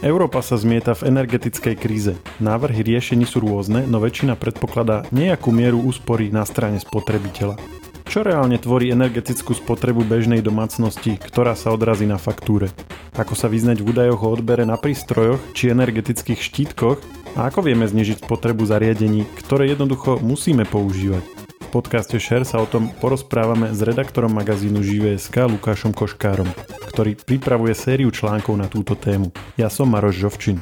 Európa 0.00 0.40
sa 0.40 0.56
zmieta 0.56 0.96
v 0.96 1.12
energetickej 1.12 1.76
kríze. 1.76 2.16
Návrhy 2.40 2.80
riešení 2.80 3.28
sú 3.28 3.44
rôzne, 3.44 3.84
no 3.84 4.00
väčšina 4.00 4.32
predpokladá 4.32 5.04
nejakú 5.12 5.52
mieru 5.52 5.76
úspory 5.76 6.32
na 6.32 6.48
strane 6.48 6.80
spotrebiteľa. 6.80 7.60
Čo 8.08 8.24
reálne 8.24 8.56
tvorí 8.56 8.88
energetickú 8.96 9.52
spotrebu 9.52 10.08
bežnej 10.08 10.40
domácnosti, 10.40 11.20
ktorá 11.20 11.52
sa 11.52 11.76
odrazí 11.76 12.08
na 12.08 12.16
faktúre? 12.16 12.72
Ako 13.12 13.36
sa 13.36 13.52
vyznať 13.52 13.84
v 13.84 13.92
údajoch 13.92 14.24
o 14.24 14.32
odbere 14.32 14.64
na 14.64 14.80
prístrojoch 14.80 15.38
či 15.52 15.68
energetických 15.68 16.40
štítkoch 16.40 16.98
a 17.36 17.52
ako 17.52 17.68
vieme 17.68 17.84
znižiť 17.84 18.24
spotrebu 18.24 18.64
zariadení, 18.64 19.28
ktoré 19.44 19.68
jednoducho 19.68 20.16
musíme 20.24 20.64
používať? 20.64 21.39
Podcaste 21.70 22.18
Share 22.18 22.44
sa 22.44 22.58
o 22.58 22.66
tom 22.66 22.90
porozprávame 22.98 23.70
s 23.70 23.80
redaktorom 23.80 24.34
magazínu 24.34 24.82
Živé.sk 24.82 25.46
Lukášom 25.46 25.94
Koškárom 25.94 26.50
ktorý 26.90 27.14
pripravuje 27.14 27.72
sériu 27.72 28.10
článkov 28.10 28.58
na 28.58 28.66
túto 28.66 28.98
tému. 28.98 29.30
Ja 29.54 29.70
som 29.70 29.88
Maroš 29.88 30.20
Žovčin. 30.20 30.58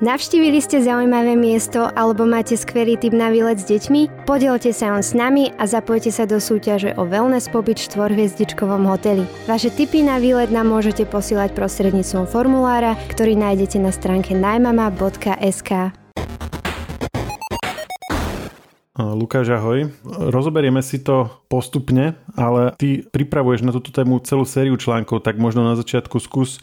Navštívili 0.00 0.64
ste 0.64 0.80
zaujímavé 0.80 1.36
miesto 1.36 1.84
alebo 1.92 2.24
máte 2.24 2.56
skvelý 2.56 2.96
tip 2.96 3.12
na 3.12 3.28
výlet 3.28 3.60
s 3.60 3.68
deťmi? 3.68 4.24
Podielte 4.24 4.72
sa 4.72 4.96
on 4.96 5.04
s 5.04 5.12
nami 5.12 5.52
a 5.60 5.68
zapojte 5.68 6.08
sa 6.08 6.24
do 6.24 6.40
súťaže 6.40 6.96
o 6.96 7.04
wellness 7.04 7.52
pobyt 7.52 7.76
v 7.76 7.92
štvorhviezdičkovom 7.92 8.88
hoteli. 8.88 9.28
Vaše 9.44 9.68
tipy 9.68 10.00
na 10.00 10.16
výlet 10.16 10.48
nám 10.48 10.72
môžete 10.72 11.04
posielať 11.04 11.52
prostredníctvom 11.52 12.24
formulára, 12.32 12.96
ktorý 13.12 13.36
nájdete 13.36 13.76
na 13.76 13.92
stránke 13.92 14.32
najmama.sk. 14.32 15.99
Lukáš, 19.00 19.48
ahoj. 19.56 19.88
Rozoberieme 20.04 20.84
si 20.84 21.00
to 21.00 21.32
postupne, 21.48 22.18
ale 22.36 22.76
ty 22.76 23.00
pripravuješ 23.06 23.64
na 23.64 23.72
túto 23.72 23.88
tému 23.88 24.20
celú 24.20 24.44
sériu 24.44 24.76
článkov, 24.76 25.24
tak 25.24 25.40
možno 25.40 25.64
na 25.64 25.74
začiatku 25.78 26.20
skús 26.20 26.60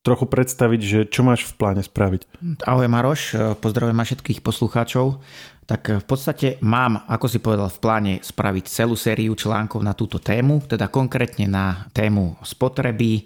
trochu 0.00 0.24
predstaviť, 0.24 0.80
že 0.80 0.98
čo 1.12 1.20
máš 1.20 1.44
v 1.44 1.54
pláne 1.60 1.82
spraviť. 1.84 2.24
Ahoj 2.64 2.88
Maroš, 2.88 3.36
pozdravujem 3.60 3.96
ma 3.96 4.04
všetkých 4.08 4.40
poslucháčov. 4.40 5.20
Tak 5.68 6.02
v 6.02 6.06
podstate 6.08 6.58
mám, 6.66 7.06
ako 7.06 7.26
si 7.30 7.38
povedal, 7.38 7.70
v 7.70 7.78
pláne 7.78 8.14
spraviť 8.18 8.64
celú 8.66 8.98
sériu 8.98 9.38
článkov 9.38 9.84
na 9.86 9.94
túto 9.94 10.18
tému, 10.18 10.66
teda 10.66 10.90
konkrétne 10.90 11.46
na 11.46 11.86
tému 11.94 12.34
spotreby 12.42 13.22
eh, 13.22 13.24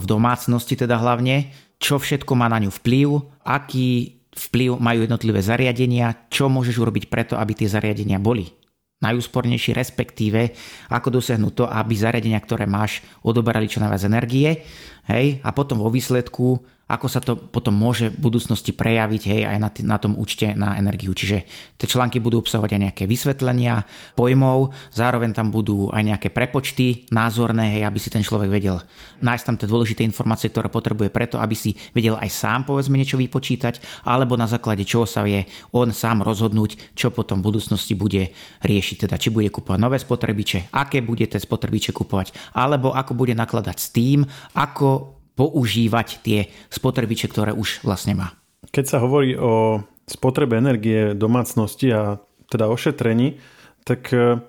v 0.00 0.04
domácnosti 0.06 0.78
teda 0.78 0.96
hlavne, 0.96 1.52
čo 1.76 2.00
všetko 2.00 2.32
má 2.32 2.48
na 2.48 2.64
ňu 2.64 2.72
vplyv, 2.72 3.08
aký 3.44 4.15
vplyv 4.36 4.76
majú 4.76 5.08
jednotlivé 5.08 5.40
zariadenia, 5.40 6.28
čo 6.28 6.52
môžeš 6.52 6.76
urobiť 6.76 7.08
preto, 7.08 7.34
aby 7.40 7.56
tie 7.56 7.68
zariadenia 7.72 8.20
boli 8.20 8.52
najúspornejšie, 8.96 9.76
respektíve 9.76 10.56
ako 10.88 11.20
dosiahnuť 11.20 11.52
to, 11.52 11.64
aby 11.68 11.92
zariadenia, 11.92 12.40
ktoré 12.40 12.64
máš, 12.64 13.04
odoberali 13.20 13.68
čo 13.68 13.84
najviac 13.84 14.08
energie. 14.08 14.64
Hej? 15.08 15.44
A 15.44 15.52
potom 15.52 15.80
vo 15.84 15.92
výsledku 15.92 16.64
ako 16.86 17.06
sa 17.10 17.18
to 17.18 17.34
potom 17.34 17.74
môže 17.74 18.14
v 18.14 18.30
budúcnosti 18.30 18.70
prejaviť 18.70 19.22
hej, 19.26 19.42
aj 19.42 19.58
na, 19.58 19.68
t- 19.74 19.82
na 19.82 19.98
tom 19.98 20.14
účte 20.14 20.54
na 20.54 20.78
energiu. 20.78 21.10
Čiže 21.10 21.42
tie 21.82 21.86
články 21.90 22.22
budú 22.22 22.38
obsahovať 22.38 22.78
aj 22.78 22.82
nejaké 22.90 23.04
vysvetlenia 23.10 23.82
pojmov, 24.14 24.70
zároveň 24.94 25.34
tam 25.34 25.50
budú 25.50 25.90
aj 25.90 26.02
nejaké 26.06 26.28
prepočty 26.30 27.10
názorné, 27.10 27.74
hej, 27.74 27.82
aby 27.90 27.98
si 27.98 28.14
ten 28.14 28.22
človek 28.22 28.46
vedel 28.46 28.78
nájsť 29.18 29.44
tam 29.44 29.56
tie 29.58 29.66
dôležité 29.66 30.06
informácie, 30.06 30.46
ktoré 30.46 30.70
potrebuje 30.70 31.10
preto, 31.10 31.42
aby 31.42 31.58
si 31.58 31.74
vedel 31.90 32.14
aj 32.22 32.30
sám 32.30 32.62
povedzme 32.62 32.94
niečo 32.94 33.18
vypočítať, 33.18 34.06
alebo 34.06 34.38
na 34.38 34.46
základe 34.46 34.86
čoho 34.86 35.10
sa 35.10 35.26
vie 35.26 35.42
on 35.74 35.90
sám 35.90 36.22
rozhodnúť, 36.22 36.94
čo 36.94 37.10
potom 37.10 37.42
v 37.42 37.50
budúcnosti 37.50 37.98
bude 37.98 38.30
riešiť. 38.62 39.10
Teda 39.10 39.18
či 39.18 39.34
bude 39.34 39.50
kúpovať 39.50 39.82
nové 39.82 39.98
spotrebiče, 39.98 40.70
aké 40.70 41.02
bude 41.02 41.26
tie 41.26 41.42
spotrebiče 41.42 41.90
kupovať, 41.90 42.54
alebo 42.54 42.94
ako 42.94 43.18
bude 43.18 43.34
nakladať 43.34 43.76
s 43.76 43.88
tým, 43.90 44.22
ako 44.54 45.15
používať 45.36 46.24
tie 46.24 46.38
spotrebiče, 46.72 47.28
ktoré 47.28 47.52
už 47.52 47.84
vlastne 47.84 48.16
má. 48.16 48.32
Keď 48.72 48.84
sa 48.88 48.98
hovorí 49.04 49.36
o 49.36 49.84
spotrebe 50.08 50.56
energie 50.56 51.12
domácnosti 51.12 51.92
a 51.92 52.18
teda 52.48 52.70
ošetrení, 52.72 53.38
tak 53.86 54.10
e, 54.10 54.40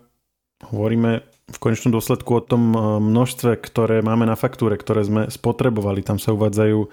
hovoríme 0.65 1.21
v 1.47 1.57
konečnom 1.61 1.93
dôsledku 1.93 2.31
o 2.39 2.41
tom 2.41 2.73
e, 2.73 2.79
množstve, 3.03 3.57
ktoré 3.61 4.01
máme 4.01 4.25
na 4.25 4.37
faktúre, 4.37 4.77
ktoré 4.77 5.05
sme 5.05 5.21
spotrebovali. 5.29 6.01
Tam 6.05 6.17
sa 6.17 6.33
uvádzajú 6.33 6.79
e, 6.81 6.87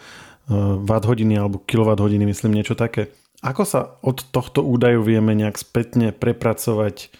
watt 0.84 1.04
hodiny 1.08 1.40
alebo 1.40 1.60
kilowatt 1.64 2.00
hodiny, 2.00 2.28
myslím 2.28 2.56
niečo 2.56 2.76
také. 2.76 3.12
Ako 3.44 3.62
sa 3.68 4.00
od 4.00 4.24
tohto 4.32 4.64
údaju 4.64 5.04
vieme 5.04 5.36
nejak 5.36 5.60
spätne 5.60 6.16
prepracovať 6.16 7.12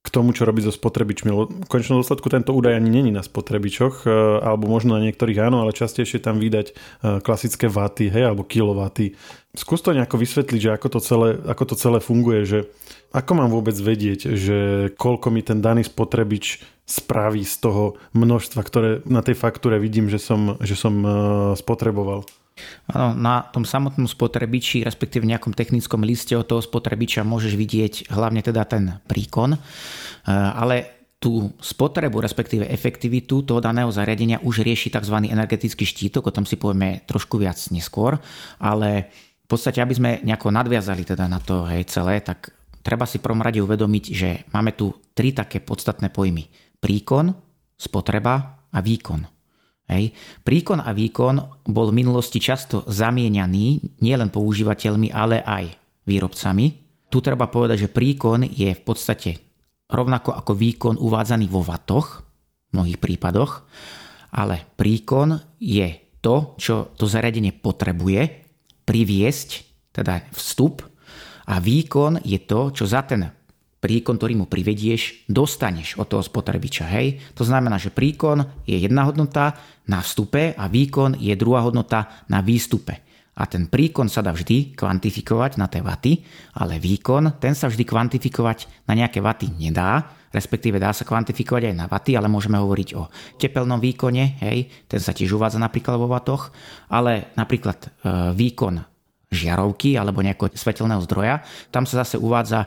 k 0.00 0.08
tomu, 0.08 0.32
čo 0.32 0.48
robí 0.48 0.64
so 0.64 0.72
spotrebičmi. 0.72 1.28
V 1.28 1.68
konečnom 1.68 2.00
dôsledku 2.00 2.32
tento 2.32 2.56
údaj 2.56 2.80
ani 2.80 2.88
není 2.88 3.12
na 3.12 3.20
spotrebičoch, 3.20 4.08
e, 4.08 4.10
alebo 4.40 4.64
možno 4.64 4.96
na 4.96 5.04
niektorých 5.04 5.44
áno, 5.44 5.60
ale 5.60 5.76
častejšie 5.76 6.24
tam 6.24 6.40
vydať 6.40 6.66
e, 6.72 6.74
klasické 7.20 7.68
vaty, 7.68 8.08
hej, 8.08 8.32
alebo 8.32 8.40
kilovaty. 8.40 9.12
Skús 9.52 9.84
to 9.84 9.92
nejako 9.92 10.16
vysvetliť, 10.16 10.60
že 10.60 10.70
ako 10.72 10.88
to 10.88 11.00
celé, 11.04 11.28
ako 11.36 11.64
to 11.68 11.74
celé 11.76 11.98
funguje, 12.00 12.48
že 12.48 12.58
ako 13.12 13.32
mám 13.44 13.52
vôbec 13.52 13.76
vedieť, 13.76 14.40
že 14.40 14.58
koľko 14.96 15.28
mi 15.28 15.44
ten 15.44 15.60
daný 15.60 15.84
spotrebič 15.84 16.64
spraví 16.88 17.44
z 17.44 17.54
toho 17.60 18.00
množstva, 18.16 18.60
ktoré 18.64 18.90
na 19.04 19.20
tej 19.20 19.36
faktúre 19.36 19.76
vidím, 19.76 20.08
že 20.08 20.16
som, 20.16 20.56
že 20.64 20.80
som 20.80 20.94
e, 21.04 21.08
spotreboval. 21.60 22.24
Áno, 22.90 23.14
na 23.14 23.46
tom 23.48 23.62
samotnom 23.62 24.10
spotrebiči, 24.10 24.82
respektíve 24.82 25.24
v 25.24 25.32
nejakom 25.36 25.54
technickom 25.54 26.02
liste 26.02 26.34
od 26.34 26.48
toho 26.48 26.62
spotrebiča 26.64 27.22
môžeš 27.22 27.54
vidieť 27.54 27.94
hlavne 28.10 28.42
teda 28.42 28.66
ten 28.66 28.98
príkon, 29.06 29.54
e, 29.54 29.58
ale 30.32 31.00
tú 31.20 31.52
spotrebu, 31.60 32.24
respektíve 32.24 32.64
efektivitu 32.64 33.44
toho 33.44 33.60
daného 33.60 33.92
zariadenia 33.92 34.40
už 34.40 34.64
rieši 34.64 34.88
tzv. 34.88 35.28
energetický 35.28 35.84
štítok, 35.84 36.32
o 36.32 36.34
tom 36.34 36.48
si 36.48 36.56
povieme 36.56 37.04
trošku 37.04 37.36
viac 37.36 37.60
neskôr, 37.68 38.16
ale 38.56 39.12
v 39.44 39.46
podstate, 39.46 39.84
aby 39.84 39.92
sme 39.92 40.10
nejako 40.24 40.48
nadviazali 40.48 41.04
teda 41.04 41.28
na 41.28 41.36
to 41.36 41.68
hej, 41.68 41.84
celé, 41.92 42.24
tak 42.24 42.56
treba 42.80 43.04
si 43.04 43.20
prvom 43.20 43.44
rade 43.44 43.60
uvedomiť, 43.60 44.04
že 44.16 44.28
máme 44.56 44.72
tu 44.72 44.96
tri 45.12 45.36
také 45.36 45.60
podstatné 45.60 46.08
pojmy. 46.08 46.48
Príkon, 46.80 47.36
spotreba 47.76 48.64
a 48.72 48.78
výkon. 48.80 49.39
Hej. 49.90 50.14
Príkon 50.46 50.78
a 50.78 50.94
výkon 50.94 51.66
bol 51.66 51.90
v 51.90 51.98
minulosti 51.98 52.38
často 52.38 52.86
zamieňaný 52.86 53.98
nielen 53.98 54.30
používateľmi, 54.30 55.10
ale 55.10 55.42
aj 55.42 55.74
výrobcami. 56.06 56.66
Tu 57.10 57.18
treba 57.18 57.50
povedať, 57.50 57.90
že 57.90 57.92
príkon 57.92 58.46
je 58.46 58.70
v 58.70 58.82
podstate 58.86 59.42
rovnako 59.90 60.30
ako 60.30 60.52
výkon 60.54 60.94
uvádzaný 60.94 61.50
vo 61.50 61.66
vatoch 61.66 62.22
v 62.70 62.78
mnohých 62.78 63.02
prípadoch, 63.02 63.66
ale 64.30 64.62
príkon 64.78 65.58
je 65.58 65.90
to, 66.22 66.54
čo 66.54 66.94
to 66.94 67.10
zariadenie 67.10 67.50
potrebuje 67.50 68.46
priviesť, 68.86 69.48
teda 69.90 70.30
vstup, 70.30 70.86
a 71.50 71.58
výkon 71.58 72.22
je 72.22 72.38
to, 72.46 72.70
čo 72.70 72.86
za 72.86 73.02
ten 73.02 73.26
príkon, 73.80 74.20
ktorý 74.20 74.44
mu 74.44 74.46
privedieš, 74.46 75.24
dostaneš 75.26 75.96
od 75.96 76.06
toho 76.12 76.20
spotrebiča. 76.20 76.84
Hej? 76.92 77.20
To 77.34 77.48
znamená, 77.48 77.80
že 77.80 77.88
príkon 77.88 78.44
je 78.68 78.76
jedna 78.76 79.08
hodnota 79.08 79.56
na 79.88 80.04
vstupe 80.04 80.52
a 80.52 80.64
výkon 80.68 81.16
je 81.16 81.32
druhá 81.34 81.64
hodnota 81.64 82.28
na 82.28 82.44
výstupe. 82.44 83.00
A 83.40 83.48
ten 83.48 83.72
príkon 83.72 84.12
sa 84.12 84.20
dá 84.20 84.36
vždy 84.36 84.76
kvantifikovať 84.76 85.56
na 85.56 85.64
tie 85.64 85.80
vaty, 85.80 86.20
ale 86.60 86.76
výkon, 86.76 87.40
ten 87.40 87.56
sa 87.56 87.72
vždy 87.72 87.88
kvantifikovať 87.88 88.84
na 88.84 88.92
nejaké 88.92 89.24
vaty 89.24 89.48
nedá, 89.56 90.12
respektíve 90.28 90.76
dá 90.76 90.92
sa 90.92 91.08
kvantifikovať 91.08 91.72
aj 91.72 91.74
na 91.74 91.88
vaty, 91.88 92.20
ale 92.20 92.28
môžeme 92.28 92.60
hovoriť 92.60 92.88
o 93.00 93.08
tepelnom 93.40 93.80
výkone, 93.80 94.44
hej, 94.44 94.68
ten 94.84 95.00
sa 95.00 95.16
tiež 95.16 95.40
uvádza 95.40 95.56
napríklad 95.56 95.96
vo 95.96 96.12
vatoch, 96.12 96.52
ale 96.92 97.32
napríklad 97.34 97.80
e, 97.80 97.88
výkon 98.36 98.84
žiarovky 99.30 99.96
alebo 99.96 100.20
nejakého 100.20 100.52
svetelného 100.52 101.02
zdroja, 101.06 101.40
tam 101.72 101.86
sa 101.86 102.04
zase 102.04 102.18
uvádza 102.20 102.66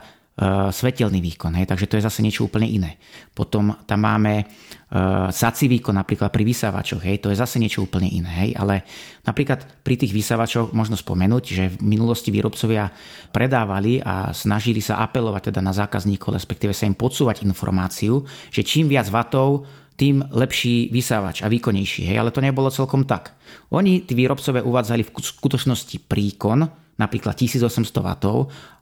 svetelný 0.73 1.21
výkon, 1.21 1.53
hej, 1.61 1.69
takže 1.69 1.85
to 1.85 1.97
je 2.01 2.07
zase 2.09 2.25
niečo 2.25 2.49
úplne 2.49 2.65
iné. 2.65 2.97
Potom 3.37 3.69
tam 3.85 4.01
máme 4.01 4.41
uh, 4.41 5.29
sací 5.29 5.69
výkon 5.69 5.93
napríklad 5.93 6.33
pri 6.33 6.41
vysávačoch, 6.41 7.05
hej, 7.05 7.21
to 7.21 7.29
je 7.29 7.37
zase 7.37 7.61
niečo 7.61 7.85
úplne 7.85 8.09
iné, 8.09 8.31
hej, 8.41 8.51
ale 8.57 8.81
napríklad 9.29 9.61
pri 9.85 9.93
tých 9.93 10.09
vysávačoch 10.09 10.73
možno 10.73 10.97
spomenúť, 10.97 11.43
že 11.45 11.63
v 11.77 11.85
minulosti 11.85 12.33
výrobcovia 12.33 12.89
predávali 13.29 14.01
a 14.01 14.33
snažili 14.33 14.81
sa 14.81 15.05
apelovať 15.05 15.53
teda 15.53 15.61
na 15.61 15.69
zákazníkov, 15.69 16.33
respektíve 16.33 16.73
sa 16.73 16.89
im 16.89 16.97
podsúvať 16.97 17.45
informáciu, 17.45 18.25
že 18.49 18.65
čím 18.65 18.89
viac 18.89 19.13
vatov 19.13 19.69
tým 19.93 20.25
lepší 20.33 20.89
vysávač 20.89 21.45
a 21.45 21.47
výkonnejší. 21.53 22.09
Hej, 22.09 22.17
ale 22.17 22.33
to 22.33 22.41
nebolo 22.41 22.73
celkom 22.73 23.05
tak. 23.05 23.37
Oni, 23.69 24.01
tí 24.01 24.17
výrobcovia, 24.17 24.65
uvádzali 24.65 25.05
v 25.05 25.13
skutočnosti 25.13 26.09
príkon, 26.09 26.65
napríklad 26.97 27.33
1800 27.33 27.89
W 27.89 28.11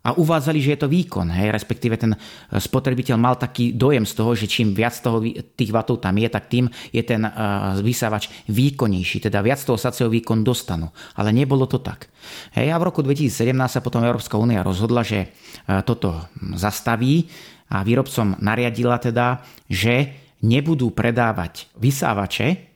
a 0.02 0.18
uvádzali, 0.18 0.60
že 0.60 0.74
je 0.74 0.80
to 0.82 0.90
výkon, 0.90 1.30
hej, 1.30 1.54
respektíve 1.54 1.96
ten 1.96 2.18
eh, 2.18 2.20
spotrebiteľ 2.58 3.16
mal 3.16 3.38
taký 3.38 3.78
dojem 3.78 4.04
z 4.04 4.14
toho, 4.18 4.32
že 4.34 4.50
čím 4.50 4.74
viac 4.74 4.98
toho, 4.98 5.22
tých 5.56 5.72
vatov 5.72 6.02
tam 6.02 6.18
je, 6.18 6.28
tak 6.28 6.50
tým 6.50 6.66
je 6.90 7.04
ten 7.06 7.22
uh, 7.22 7.78
vysávač 7.80 8.28
výkonnejší, 8.50 9.30
teda 9.30 9.46
viac 9.46 9.62
toho 9.62 9.78
sacieho 9.78 10.10
výkon 10.10 10.42
dostanú. 10.42 10.90
Ale 11.16 11.30
nebolo 11.30 11.70
to 11.70 11.80
tak. 11.80 12.10
Hej, 12.58 12.74
a 12.74 12.80
v 12.82 12.88
roku 12.90 13.06
2017 13.06 13.54
sa 13.70 13.80
potom 13.84 14.02
Európska 14.02 14.42
únia 14.42 14.66
rozhodla, 14.66 15.06
že 15.06 15.30
uh, 15.30 15.86
toto 15.86 16.18
zastaví 16.58 17.30
a 17.72 17.86
výrobcom 17.86 18.42
nariadila 18.42 19.00
teda, 19.00 19.46
že 19.70 20.12
nebudú 20.42 20.92
predávať 20.92 21.70
vysávače, 21.78 22.71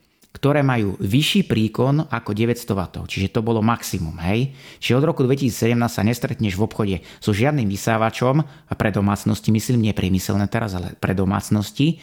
ktoré 0.45 0.61
majú 0.61 0.93
vyšší 1.01 1.49
príkon 1.49 2.05
ako 2.05 2.37
900 2.37 2.69
W. 2.69 2.81
Čiže 3.09 3.33
to 3.33 3.41
bolo 3.41 3.65
maximum. 3.65 4.13
Hej? 4.21 4.53
Čiže 4.77 5.01
od 5.01 5.05
roku 5.09 5.25
2017 5.25 5.73
sa 5.89 6.05
nestretneš 6.05 6.53
v 6.53 6.61
obchode 6.61 6.95
so 7.17 7.33
žiadnym 7.33 7.65
vysávačom, 7.65 8.45
a 8.45 8.73
pre 8.77 8.93
domácnosti 8.93 9.49
myslím, 9.49 9.89
nie 9.89 9.97
priemyselné 9.97 10.45
teraz, 10.45 10.77
ale 10.77 10.93
pre 11.01 11.17
domácnosti, 11.17 11.97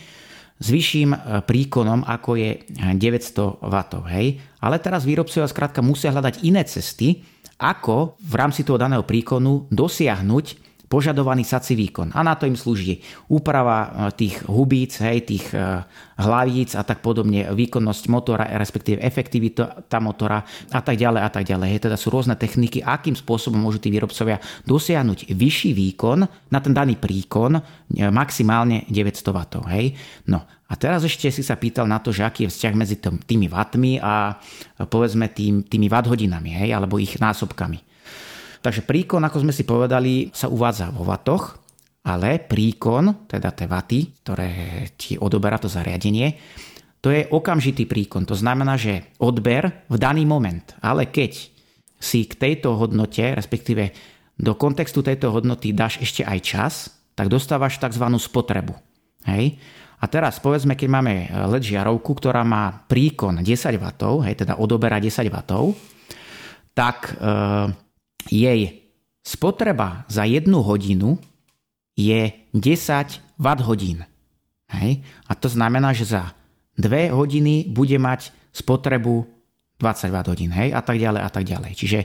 s 0.59 0.67
vyšším 0.75 1.15
e, 1.15 1.19
príkonom 1.47 2.03
ako 2.03 2.35
je 2.35 2.67
900 2.99 3.63
W. 3.63 3.77
Hej? 4.11 4.43
Ale 4.59 4.83
teraz 4.83 5.07
výrobcovia 5.07 5.47
skrátka 5.47 5.79
musia 5.79 6.11
hľadať 6.11 6.43
iné 6.43 6.67
cesty, 6.67 7.23
ako 7.63 8.19
v 8.19 8.35
rámci 8.35 8.67
toho 8.67 8.75
daného 8.75 9.07
príkonu 9.07 9.71
dosiahnuť 9.71 10.72
požadovaný 10.93 11.49
sací 11.49 11.73
výkon. 11.73 12.13
A 12.13 12.21
na 12.21 12.37
to 12.37 12.45
im 12.45 12.53
slúži 12.53 13.01
úprava 13.33 13.81
e, 13.81 13.89
tých 14.13 14.45
hubíc, 14.45 15.01
hej, 15.01 15.25
tých 15.25 15.49
e, 15.57 15.81
hlavíc 16.21 16.77
a 16.77 16.85
tak 16.85 17.01
podobne, 17.01 17.49
výkonnosť 17.49 18.05
motora, 18.13 18.45
respektíve 18.61 19.01
efektivita 19.01 19.89
motora 20.05 20.45
a 20.69 20.81
tak 20.85 21.01
ďalej 21.01 21.21
a 21.25 21.31
tak 21.33 21.49
ďalej. 21.49 21.69
Hej, 21.73 21.81
teda 21.89 21.97
sú 21.97 22.13
rôzne 22.13 22.37
techniky, 22.37 22.85
akým 22.85 23.17
spôsobom 23.17 23.57
môžu 23.57 23.81
tí 23.81 23.89
výrobcovia 23.89 24.37
dosiahnuť 24.69 25.33
vyšší 25.33 25.73
výkon 25.73 26.29
na 26.53 26.59
ten 26.61 26.77
daný 26.77 27.01
príkon, 27.01 27.57
e, 27.57 27.63
maximálne 28.13 28.85
900 28.93 29.33
W. 29.33 29.39
Hej. 29.73 29.97
No 30.29 30.45
a 30.45 30.77
teraz 30.77 31.09
ešte 31.09 31.33
si 31.33 31.41
sa 31.41 31.57
pýtal 31.57 31.89
na 31.89 32.05
to, 32.05 32.13
že 32.13 32.21
aký 32.21 32.45
je 32.45 32.53
vzťah 32.53 32.75
medzi 32.77 33.01
tými 33.01 33.49
vatmi 33.49 33.97
a 33.97 34.37
povedzme 34.85 35.33
tým, 35.33 35.65
tými 35.65 35.89
watt 35.89 36.05
hodinami, 36.05 36.53
hej, 36.53 36.77
alebo 36.77 37.01
ich 37.01 37.17
násobkami. 37.17 37.92
Takže 38.63 38.87
príkon, 38.87 39.23
ako 39.27 39.43
sme 39.43 39.53
si 39.53 39.67
povedali, 39.67 40.31
sa 40.31 40.47
uvádza 40.47 40.95
vo 40.95 41.03
vatoch, 41.03 41.59
ale 42.07 42.39
príkon, 42.39 43.27
teda 43.27 43.51
tie 43.51 43.67
vaty, 43.67 44.01
ktoré 44.23 44.51
ti 44.95 45.19
odoberá 45.19 45.59
to 45.59 45.67
zariadenie, 45.67 46.39
to 47.03 47.11
je 47.11 47.27
okamžitý 47.27 47.91
príkon. 47.91 48.23
To 48.31 48.39
znamená, 48.39 48.79
že 48.79 49.19
odber 49.19 49.87
v 49.91 49.97
daný 49.99 50.23
moment. 50.23 50.63
Ale 50.79 51.11
keď 51.11 51.51
si 51.99 52.27
k 52.31 52.39
tejto 52.39 52.79
hodnote, 52.79 53.35
respektíve 53.35 53.91
do 54.39 54.55
kontextu 54.55 55.03
tejto 55.03 55.35
hodnoty 55.35 55.75
dáš 55.75 55.99
ešte 55.99 56.23
aj 56.23 56.39
čas, 56.43 56.75
tak 57.19 57.27
dostávaš 57.27 57.83
tzv. 57.83 58.07
spotrebu. 58.07 58.75
Hej? 59.27 59.59
A 60.03 60.11
teraz 60.11 60.43
povedzme, 60.43 60.75
keď 60.75 60.89
máme 60.91 61.31
LED 61.31 61.75
žiarovku, 61.75 62.19
ktorá 62.19 62.43
má 62.43 62.87
príkon 62.91 63.39
10 63.39 63.79
W, 63.79 63.87
hej, 64.27 64.35
teda 64.35 64.59
odoberá 64.59 64.99
10 64.99 65.31
W, 65.31 65.39
tak 66.75 67.15
e, 67.15 67.71
jej 68.29 68.83
spotreba 69.23 70.05
za 70.11 70.27
jednu 70.27 70.63
hodinu 70.63 71.19
je 71.95 72.33
10 72.55 73.39
W 73.39 73.47
hodín. 73.63 74.05
Hej? 74.71 75.03
A 75.29 75.33
to 75.35 75.49
znamená, 75.51 75.95
že 75.95 76.11
za 76.11 76.35
2 76.79 77.13
hodiny 77.13 77.69
bude 77.69 77.99
mať 77.99 78.33
spotrebu 78.53 79.29
20 79.83 80.15
W 80.15 80.17
hodín, 80.31 80.51
hej, 80.55 80.71
a 80.71 80.79
tak 80.79 81.03
ďalej 81.03 81.21
a 81.27 81.31
tak 81.31 81.43
ďalej. 81.43 81.73
Čiže 81.75 82.01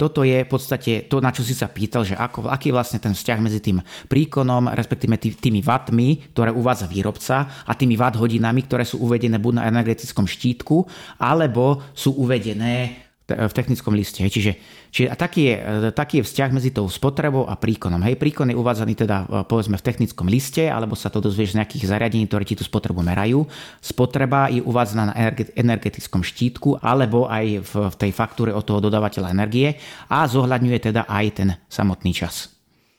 toto 0.00 0.24
je 0.24 0.46
v 0.46 0.48
podstate 0.48 1.10
to, 1.10 1.20
na 1.20 1.28
čo 1.28 1.44
si 1.44 1.52
sa 1.52 1.68
pýtal, 1.68 2.08
že 2.08 2.16
ako, 2.16 2.48
aký 2.48 2.72
je 2.72 2.76
vlastne 2.78 3.02
ten 3.02 3.12
vzťah 3.12 3.38
medzi 3.42 3.60
tým 3.60 3.84
príkonom, 4.08 4.72
respektíve 4.72 5.20
tý, 5.20 5.36
tými 5.36 5.60
vatmi, 5.60 6.32
ktoré 6.32 6.54
uvádza 6.54 6.88
výrobca 6.88 7.66
a 7.68 7.72
tými 7.76 8.00
watt 8.00 8.16
hodinami, 8.16 8.64
ktoré 8.64 8.88
sú 8.88 9.04
uvedené 9.04 9.36
buď 9.36 9.60
na 9.60 9.66
energetickom 9.68 10.24
štítku, 10.24 10.88
alebo 11.20 11.84
sú 11.92 12.16
uvedené 12.16 13.07
v 13.28 13.52
technickom 13.52 13.92
liste. 13.92 14.24
Čiže, 14.24 14.56
čiže 14.88 15.08
a 15.12 15.16
taký, 15.16 15.52
je, 15.52 15.56
taký 15.92 16.14
je 16.20 16.24
vzťah 16.24 16.50
medzi 16.56 16.72
tou 16.72 16.88
spotrebou 16.88 17.44
a 17.44 17.60
príkonom. 17.60 18.00
Hej, 18.00 18.16
príkon 18.16 18.48
je 18.48 18.56
uvádzaný 18.56 18.94
teda 18.96 19.16
e, 19.28 19.44
povedzme 19.44 19.76
v 19.76 19.84
technickom 19.84 20.32
liste, 20.32 20.64
alebo 20.64 20.96
sa 20.96 21.12
to 21.12 21.20
dozvieš 21.20 21.52
z 21.52 21.60
nejakých 21.60 21.92
zariadení, 21.92 22.24
ktoré 22.24 22.48
ti 22.48 22.56
tú 22.56 22.64
spotrebu 22.64 23.04
merajú. 23.04 23.44
Spotreba 23.84 24.48
je 24.48 24.64
uvádzaná 24.64 25.04
na 25.12 25.14
energetickom 25.52 26.24
štítku, 26.24 26.80
alebo 26.80 27.28
aj 27.28 27.68
v, 27.68 27.72
v 27.92 27.96
tej 28.00 28.10
faktúre 28.16 28.56
od 28.56 28.64
toho 28.64 28.80
dodávateľa 28.80 29.28
energie 29.28 29.76
a 30.08 30.24
zohľadňuje 30.24 30.78
teda 30.80 31.04
aj 31.04 31.26
ten 31.36 31.48
samotný 31.68 32.16
čas. 32.16 32.48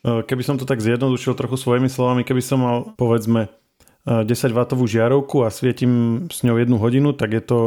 E, 0.06 0.22
keby 0.30 0.46
som 0.46 0.62
to 0.62 0.70
tak 0.70 0.78
zjednodušil 0.78 1.34
trochu 1.34 1.58
svojimi 1.58 1.90
slovami, 1.90 2.22
keby 2.22 2.42
som 2.46 2.62
mal 2.62 2.78
povedzme 2.94 3.50
10W 4.06 4.62
e, 4.62 4.86
žiarovku 4.86 5.42
a 5.42 5.50
svietim 5.50 6.26
s 6.30 6.46
ňou 6.46 6.62
jednu 6.62 6.78
hodinu, 6.78 7.18
tak 7.18 7.34
je 7.34 7.42
to 7.42 7.60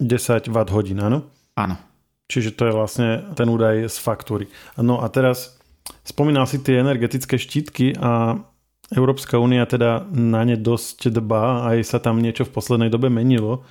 10 0.00 0.48
W 0.48 0.58
hodín, 0.72 0.96
áno? 1.04 1.28
Áno. 1.60 1.76
Čiže 2.26 2.58
to 2.58 2.66
je 2.66 2.74
vlastne 2.74 3.08
ten 3.38 3.46
údaj 3.46 3.86
z 3.86 3.96
faktúry. 4.02 4.50
No 4.78 4.98
a 4.98 5.06
teraz 5.06 5.56
spomínal 6.02 6.50
si 6.50 6.58
tie 6.58 6.82
energetické 6.82 7.38
štítky 7.38 7.94
a 7.98 8.42
Európska 8.90 9.38
únia 9.38 9.66
teda 9.66 10.06
na 10.10 10.46
ne 10.46 10.54
dosť 10.54 11.10
dbá, 11.10 11.70
aj 11.74 11.86
sa 11.86 11.98
tam 11.98 12.22
niečo 12.22 12.46
v 12.46 12.54
poslednej 12.54 12.90
dobe 12.90 13.10
menilo. 13.10 13.66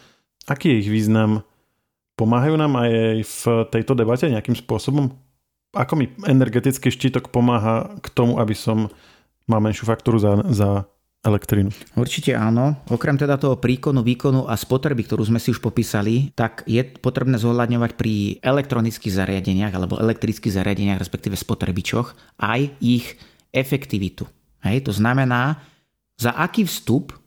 Aký 0.48 0.76
je 0.76 0.88
ich 0.88 0.90
význam? 0.92 1.48
Pomáhajú 2.16 2.56
nám 2.56 2.80
aj 2.80 2.92
v 3.24 3.42
tejto 3.72 3.96
debate 3.96 4.28
nejakým 4.28 4.56
spôsobom? 4.56 5.12
Ako 5.76 6.00
mi 6.00 6.12
energetický 6.24 6.88
štítok 6.88 7.32
pomáha 7.32 8.00
k 8.00 8.08
tomu, 8.12 8.40
aby 8.40 8.56
som 8.56 8.88
mal 9.48 9.60
menšiu 9.60 9.84
faktúru 9.88 10.16
za, 10.16 10.40
za 10.48 10.88
elektrínu. 11.26 11.74
Určite 11.98 12.38
áno. 12.38 12.78
Okrem 12.94 13.18
teda 13.18 13.42
toho 13.42 13.58
príkonu, 13.58 14.06
výkonu 14.06 14.46
a 14.46 14.54
spotreby, 14.54 15.02
ktorú 15.10 15.26
sme 15.26 15.42
si 15.42 15.50
už 15.50 15.58
popísali, 15.58 16.30
tak 16.38 16.62
je 16.70 16.86
potrebné 16.86 17.42
zohľadňovať 17.42 17.92
pri 17.98 18.38
elektronických 18.46 19.14
zariadeniach 19.18 19.74
alebo 19.74 19.98
elektrických 19.98 20.54
zariadeniach, 20.54 21.02
respektíve 21.02 21.34
spotrebičoch, 21.34 22.38
aj 22.38 22.78
ich 22.78 23.18
efektivitu. 23.50 24.30
Hej, 24.62 24.86
to 24.86 24.94
znamená, 24.94 25.58
za 26.16 26.38
aký 26.38 26.70
vstup 26.70 27.18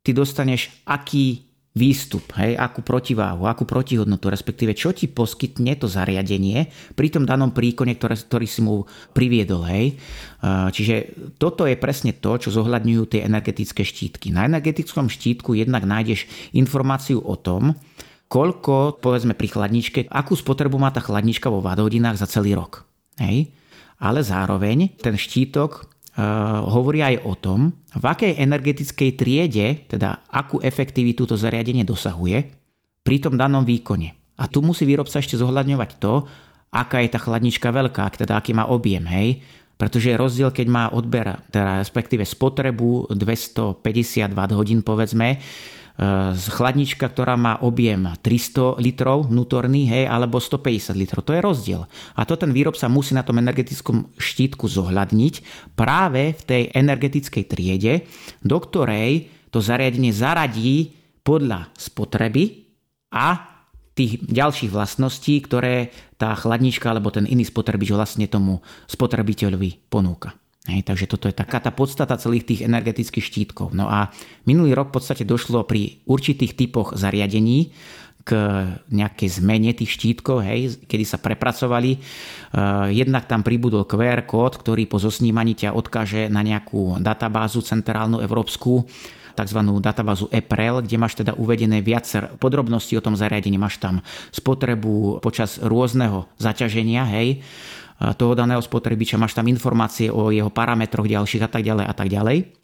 ty 0.00 0.16
dostaneš 0.16 0.72
aký 0.88 1.51
výstup, 1.72 2.36
hej, 2.36 2.52
akú 2.52 2.84
protiváhu, 2.84 3.48
akú 3.48 3.64
protihodnotu, 3.64 4.28
respektíve 4.28 4.76
čo 4.76 4.92
ti 4.92 5.08
poskytne 5.08 5.72
to 5.80 5.88
zariadenie 5.88 6.68
pri 6.92 7.08
tom 7.08 7.24
danom 7.24 7.48
príkone, 7.48 7.96
ktoré, 7.96 8.12
ktorý 8.12 8.44
si 8.44 8.60
mu 8.60 8.84
priviedol. 9.16 9.64
Hej. 9.64 9.96
Čiže 10.44 10.94
toto 11.40 11.64
je 11.64 11.80
presne 11.80 12.12
to, 12.12 12.36
čo 12.36 12.52
zohľadňujú 12.52 13.02
tie 13.08 13.24
energetické 13.24 13.88
štítky. 13.88 14.36
Na 14.36 14.44
energetickom 14.44 15.08
štítku 15.08 15.56
jednak 15.56 15.88
nájdeš 15.88 16.28
informáciu 16.52 17.24
o 17.24 17.40
tom, 17.40 17.72
koľko, 18.28 19.00
povedzme 19.00 19.32
pri 19.32 19.48
chladničke, 19.48 20.12
akú 20.12 20.36
spotrebu 20.36 20.76
má 20.76 20.92
tá 20.92 21.00
chladnička 21.00 21.48
vo 21.48 21.64
vadhodinách 21.64 22.20
za 22.20 22.28
celý 22.28 22.52
rok. 22.52 22.84
Hej. 23.16 23.48
Ale 23.96 24.20
zároveň 24.20 24.92
ten 25.00 25.16
štítok 25.16 25.88
hovorí 26.68 27.00
aj 27.00 27.24
o 27.24 27.32
tom, 27.40 27.72
v 27.96 28.04
akej 28.04 28.32
energetickej 28.36 29.10
triede, 29.16 29.66
teda 29.88 30.28
akú 30.28 30.60
efektivitu 30.60 31.24
to 31.24 31.40
zariadenie 31.40 31.88
dosahuje 31.88 32.52
pri 33.00 33.16
tom 33.18 33.40
danom 33.40 33.64
výkone. 33.64 34.36
A 34.36 34.48
tu 34.48 34.60
musí 34.60 34.84
výrobca 34.84 35.20
ešte 35.20 35.40
zohľadňovať 35.40 35.90
to, 35.96 36.24
aká 36.72 37.04
je 37.04 37.12
tá 37.12 37.20
chladnička 37.20 37.68
veľká, 37.68 38.12
teda 38.16 38.36
aký 38.36 38.56
má 38.56 38.68
objem, 38.68 39.04
hej. 39.08 39.40
Pretože 39.76 40.12
je 40.12 40.20
rozdiel, 40.20 40.50
keď 40.52 40.66
má 40.68 40.84
odber, 40.92 41.42
teda 41.48 41.80
respektíve 41.80 42.22
spotrebu 42.28 43.12
250 43.12 43.82
Wh 44.30 44.70
povedzme, 44.84 45.28
z 45.40 45.81
chladnička, 46.32 47.04
ktorá 47.04 47.36
má 47.36 47.60
objem 47.60 48.16
300 48.20 48.80
litrov 48.80 49.28
vnútorný, 49.28 49.86
hej, 49.86 50.04
alebo 50.08 50.40
150 50.40 50.96
litrov. 50.96 51.22
To 51.28 51.36
je 51.36 51.44
rozdiel. 51.44 51.82
A 52.16 52.24
to 52.24 52.34
ten 52.40 52.50
výrobca 52.50 52.88
musí 52.88 53.12
na 53.12 53.22
tom 53.22 53.38
energetickom 53.38 54.08
štítku 54.16 54.66
zohľadniť 54.66 55.34
práve 55.76 56.32
v 56.32 56.42
tej 56.42 56.62
energetickej 56.72 57.44
triede, 57.44 58.08
do 58.40 58.56
ktorej 58.56 59.28
to 59.52 59.60
zariadenie 59.60 60.10
zaradí 60.16 60.96
podľa 61.22 61.70
spotreby 61.76 62.66
a 63.12 63.52
tých 63.92 64.24
ďalších 64.24 64.72
vlastností, 64.72 65.44
ktoré 65.44 65.92
tá 66.16 66.32
chladnička 66.32 66.88
alebo 66.88 67.12
ten 67.12 67.28
iný 67.28 67.44
spotrebič 67.44 67.92
vlastne 67.92 68.24
tomu 68.24 68.64
spotrebiteľovi 68.88 69.92
ponúka. 69.92 70.32
Hej, 70.62 70.86
takže 70.86 71.10
toto 71.10 71.26
je 71.26 71.34
taká 71.34 71.58
tá 71.58 71.74
podstata 71.74 72.14
celých 72.14 72.46
tých 72.46 72.60
energetických 72.62 73.26
štítkov. 73.26 73.74
No 73.74 73.90
a 73.90 74.14
minulý 74.46 74.78
rok 74.78 74.94
v 74.94 75.02
podstate 75.02 75.26
došlo 75.26 75.66
pri 75.66 75.98
určitých 76.06 76.54
typoch 76.54 76.94
zariadení 76.94 77.74
k 78.22 78.30
nejakej 78.94 79.42
zmene 79.42 79.74
tých 79.74 79.98
štítkov, 79.98 80.46
hej, 80.46 80.78
kedy 80.86 81.02
sa 81.02 81.18
prepracovali. 81.18 81.98
Uh, 81.98 82.86
jednak 82.94 83.26
tam 83.26 83.42
pribudol 83.42 83.82
QR 83.90 84.22
kód, 84.22 84.62
ktorý 84.62 84.86
po 84.86 85.02
zosnímaní 85.02 85.58
ťa 85.58 85.74
odkáže 85.74 86.30
na 86.30 86.46
nejakú 86.46 87.02
databázu 87.02 87.66
centrálnu 87.66 88.22
európsku, 88.22 88.86
tzv. 89.34 89.58
databázu 89.80 90.28
EPREL, 90.30 90.84
kde 90.84 90.96
máš 91.00 91.18
teda 91.18 91.34
uvedené 91.34 91.80
viacer 91.80 92.30
podrobností 92.36 92.94
o 92.94 93.04
tom 93.04 93.16
zariadení. 93.16 93.58
Máš 93.58 93.80
tam 93.80 94.04
spotrebu 94.30 95.18
počas 95.24 95.58
rôzneho 95.58 96.28
zaťaženia, 96.38 97.02
hej, 97.18 97.42
toho 98.18 98.32
daného 98.32 98.62
spotrebiča, 98.62 99.20
máš 99.20 99.36
tam 99.36 99.46
informácie 99.50 100.08
o 100.08 100.32
jeho 100.32 100.50
parametroch 100.50 101.06
ďalších 101.06 101.44
a 101.44 101.50
tak 101.50 101.62
ďalej 101.66 101.84
a 101.86 101.94
tak 101.94 102.08
ďalej. 102.08 102.62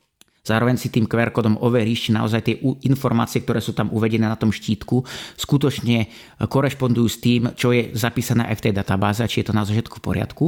Zároveň 0.49 0.81
si 0.81 0.89
tým 0.89 1.05
QR 1.05 1.29
kódom 1.29 1.61
overíš, 1.61 2.09
či 2.09 2.11
naozaj 2.17 2.41
tie 2.41 2.57
informácie, 2.89 3.45
ktoré 3.45 3.61
sú 3.61 3.77
tam 3.77 3.93
uvedené 3.93 4.25
na 4.25 4.41
tom 4.41 4.49
štítku, 4.49 5.05
skutočne 5.37 6.09
korešpondujú 6.41 7.09
s 7.09 7.21
tým, 7.21 7.43
čo 7.53 7.77
je 7.77 7.93
zapísané 7.93 8.49
aj 8.49 8.57
v 8.57 8.65
tej 8.65 8.73
databáze, 8.73 9.21
či 9.29 9.45
je 9.45 9.53
to 9.53 9.57
naozaj 9.57 9.77
všetko 9.77 10.01
v 10.01 10.07
poriadku. 10.09 10.45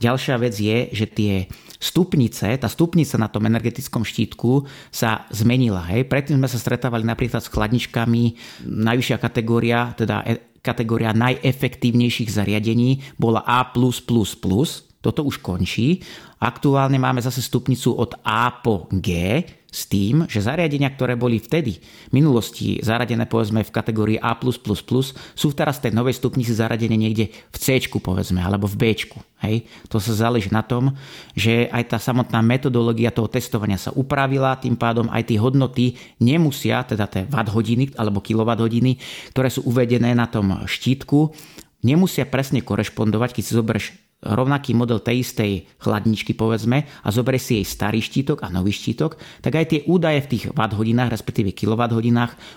Ďalšia 0.00 0.40
vec 0.40 0.56
je, 0.56 0.88
že 0.96 1.04
tie 1.04 1.32
stupnice, 1.76 2.56
tá 2.56 2.68
stupnica 2.70 3.20
na 3.20 3.28
tom 3.28 3.44
energetickom 3.44 4.08
štítku 4.08 4.64
sa 4.88 5.28
zmenila. 5.28 5.84
Hej. 5.92 6.08
Predtým 6.08 6.40
sme 6.40 6.48
sa 6.48 6.56
stretávali 6.56 7.04
napríklad 7.04 7.44
s 7.44 7.52
chladničkami, 7.52 8.24
najvyššia 8.64 9.18
kategória, 9.20 9.92
teda 9.92 10.24
e, 10.24 10.51
kategória 10.62 11.10
najefektívnejších 11.12 12.30
zariadení 12.30 13.02
bola 13.18 13.42
A+++, 13.42 13.74
toto 15.02 15.20
už 15.26 15.42
končí. 15.42 15.98
Aktuálne 16.38 16.94
máme 17.02 17.18
zase 17.18 17.42
stupnicu 17.42 17.98
od 17.98 18.14
A 18.22 18.62
po 18.62 18.86
G 18.94 19.42
s 19.72 19.88
tým, 19.88 20.28
že 20.28 20.44
zariadenia, 20.44 20.92
ktoré 20.92 21.16
boli 21.16 21.40
vtedy 21.40 21.80
v 21.80 22.12
minulosti 22.12 22.76
zaradené 22.84 23.24
povedzme 23.24 23.64
v 23.64 23.72
kategórii 23.72 24.18
A++, 24.20 24.36
sú 25.32 25.48
teraz 25.56 25.80
v 25.80 25.88
tej 25.88 25.92
novej 25.96 26.20
stupnici 26.20 26.52
zaradené 26.52 26.94
niekde 27.00 27.32
v 27.32 27.56
C, 27.56 27.80
povedzme, 27.88 28.44
alebo 28.44 28.68
v 28.68 28.76
B. 28.76 28.82
Hej? 29.40 29.64
To 29.88 29.96
sa 29.96 30.28
záleží 30.28 30.52
na 30.52 30.60
tom, 30.60 30.92
že 31.32 31.72
aj 31.72 31.96
tá 31.96 31.98
samotná 31.98 32.44
metodológia 32.44 33.08
toho 33.08 33.32
testovania 33.32 33.80
sa 33.80 33.90
upravila, 33.96 34.60
tým 34.60 34.76
pádom 34.76 35.08
aj 35.08 35.32
tie 35.32 35.40
hodnoty 35.40 35.96
nemusia, 36.20 36.84
teda 36.84 37.08
tie 37.08 37.24
watt 37.24 37.48
hodiny 37.48 37.96
alebo 37.96 38.20
kilowatt 38.20 38.60
hodiny, 38.60 39.00
ktoré 39.32 39.48
sú 39.48 39.64
uvedené 39.64 40.12
na 40.12 40.28
tom 40.28 40.68
štítku, 40.68 41.32
nemusia 41.80 42.28
presne 42.28 42.60
korešpondovať, 42.60 43.30
keď 43.32 43.42
si 43.42 43.56
zoberieš 43.56 43.86
rovnaký 44.22 44.72
model 44.72 45.02
tej 45.02 45.26
istej 45.26 45.66
chladničky 45.82 46.32
povedzme 46.38 46.86
a 46.86 47.08
zoberie 47.10 47.42
si 47.42 47.58
jej 47.58 47.66
starý 47.66 47.98
štítok 47.98 48.46
a 48.46 48.48
nový 48.48 48.70
štítok, 48.70 49.18
tak 49.42 49.58
aj 49.58 49.66
tie 49.66 49.80
údaje 49.90 50.22
v 50.22 50.30
tých 50.30 50.44
watt 50.54 50.72
hodinách, 50.78 51.10
respektíve 51.10 51.50
kilowatt 51.50 51.92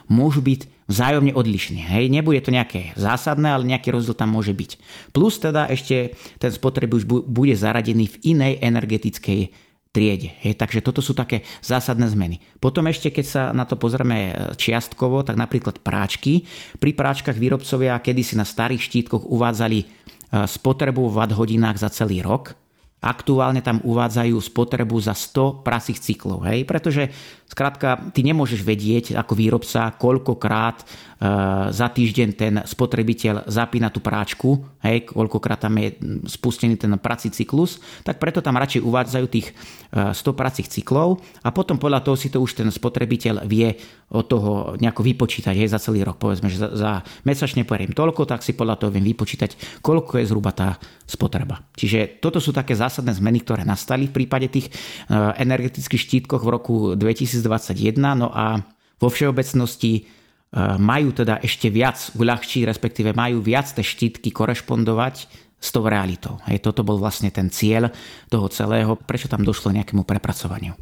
môžu 0.06 0.42
byť 0.46 0.86
vzájomne 0.86 1.34
odlišné. 1.34 1.82
Hej, 1.82 2.14
nebude 2.14 2.38
to 2.46 2.54
nejaké 2.54 2.94
zásadné, 2.94 3.50
ale 3.50 3.66
nejaký 3.66 3.90
rozdiel 3.90 4.14
tam 4.14 4.38
môže 4.38 4.54
byť. 4.54 4.72
Plus 5.10 5.42
teda 5.42 5.66
ešte 5.74 6.14
ten 6.38 6.52
spotreby 6.54 7.02
už 7.02 7.06
bude 7.26 7.56
zaradený 7.58 8.14
v 8.14 8.38
inej 8.38 8.54
energetickej 8.62 9.50
triede. 9.90 10.36
Hej, 10.44 10.60
takže 10.60 10.84
toto 10.84 11.00
sú 11.00 11.16
také 11.16 11.48
zásadné 11.64 12.06
zmeny. 12.12 12.44
Potom 12.60 12.84
ešte, 12.92 13.10
keď 13.10 13.26
sa 13.26 13.42
na 13.56 13.64
to 13.64 13.80
pozrieme 13.80 14.36
čiastkovo, 14.60 15.24
tak 15.24 15.40
napríklad 15.40 15.80
práčky. 15.80 16.44
Pri 16.78 16.92
práčkach 16.92 17.40
výrobcovia 17.40 18.04
kedysi 18.04 18.36
na 18.36 18.44
starých 18.44 18.84
štítkoch 18.84 19.24
uvádzali 19.24 20.04
spotrebu 20.44 21.08
v 21.08 21.16
hodinách 21.32 21.80
za 21.80 21.88
celý 21.88 22.20
rok. 22.20 22.52
Aktuálne 23.00 23.64
tam 23.64 23.80
uvádzajú 23.86 24.36
spotrebu 24.36 24.98
za 25.00 25.16
100 25.16 25.64
pracích 25.64 26.02
cyklov, 26.02 26.44
hej? 26.50 26.68
pretože 26.68 27.08
skrátka 27.46 28.12
ty 28.12 28.26
nemôžeš 28.26 28.62
vedieť 28.66 29.06
ako 29.16 29.34
výrobca, 29.38 29.94
koľkokrát 29.96 30.82
e, 30.82 30.86
za 31.70 31.88
týždeň 31.88 32.30
ten 32.34 32.54
spotrebiteľ 32.66 33.46
zapína 33.46 33.94
tú 33.94 34.02
práčku, 34.02 34.66
hej? 34.82 35.06
koľkokrát 35.06 35.62
tam 35.62 35.78
je 35.78 35.96
spustený 36.26 36.76
ten 36.76 36.92
prací 36.98 37.30
cyklus, 37.30 37.78
tak 38.02 38.18
preto 38.18 38.42
tam 38.42 38.58
radšej 38.58 38.82
uvádzajú 38.82 39.26
tých 39.30 39.54
e, 39.94 40.12
100 40.12 40.40
pracích 40.40 40.68
cyklov 40.68 41.22
a 41.46 41.54
potom 41.54 41.78
podľa 41.78 42.02
toho 42.02 42.18
si 42.18 42.34
to 42.34 42.42
už 42.42 42.58
ten 42.58 42.70
spotrebiteľ 42.74 43.46
vie 43.46 43.78
od 44.10 44.26
toho 44.26 44.78
nejako 44.78 45.02
vypočítať 45.02 45.54
hej, 45.58 45.70
za 45.70 45.82
celý 45.82 46.06
rok. 46.06 46.22
Povedzme, 46.22 46.50
že 46.50 46.62
za, 46.62 46.70
za 46.74 46.92
mesačne 47.26 47.66
poriem 47.66 47.94
toľko, 47.94 48.30
tak 48.30 48.46
si 48.46 48.54
podľa 48.54 48.78
toho 48.82 48.94
viem 48.94 49.06
vypočítať, 49.06 49.82
koľko 49.82 50.22
je 50.22 50.30
zhruba 50.30 50.54
tá 50.54 50.78
spotreba. 51.06 51.62
Čiže 51.78 52.22
toto 52.22 52.42
sú 52.42 52.50
také 52.50 52.74
zásadné 52.74 53.14
zmeny, 53.14 53.42
ktoré 53.46 53.62
nastali 53.66 54.10
v 54.10 54.26
prípade 54.26 54.50
tých 54.50 54.70
e, 54.70 54.74
energetických 55.42 56.02
štítkoch 56.02 56.42
v 56.42 56.54
roku 56.54 56.76
2021. 57.44 58.00
No 58.16 58.32
a 58.32 58.64
vo 59.00 59.10
všeobecnosti 59.12 59.94
e, 60.00 60.02
majú 60.80 61.12
teda 61.12 61.44
ešte 61.44 61.68
viac 61.68 62.00
uľahčiť, 62.16 62.64
respektíve 62.70 63.12
majú 63.12 63.44
viac 63.44 63.68
tie 63.72 63.84
štítky 63.84 64.32
korešpondovať 64.32 65.16
s 65.60 65.70
tou 65.74 65.84
realitou. 65.88 66.38
Hej, 66.46 66.62
toto 66.62 66.86
bol 66.86 67.02
vlastne 67.02 67.34
ten 67.34 67.50
cieľ 67.50 67.90
toho 68.30 68.48
celého, 68.54 68.94
prečo 68.96 69.26
tam 69.26 69.42
došlo 69.42 69.74
nejakému 69.74 70.06
prepracovaniu. 70.06 70.78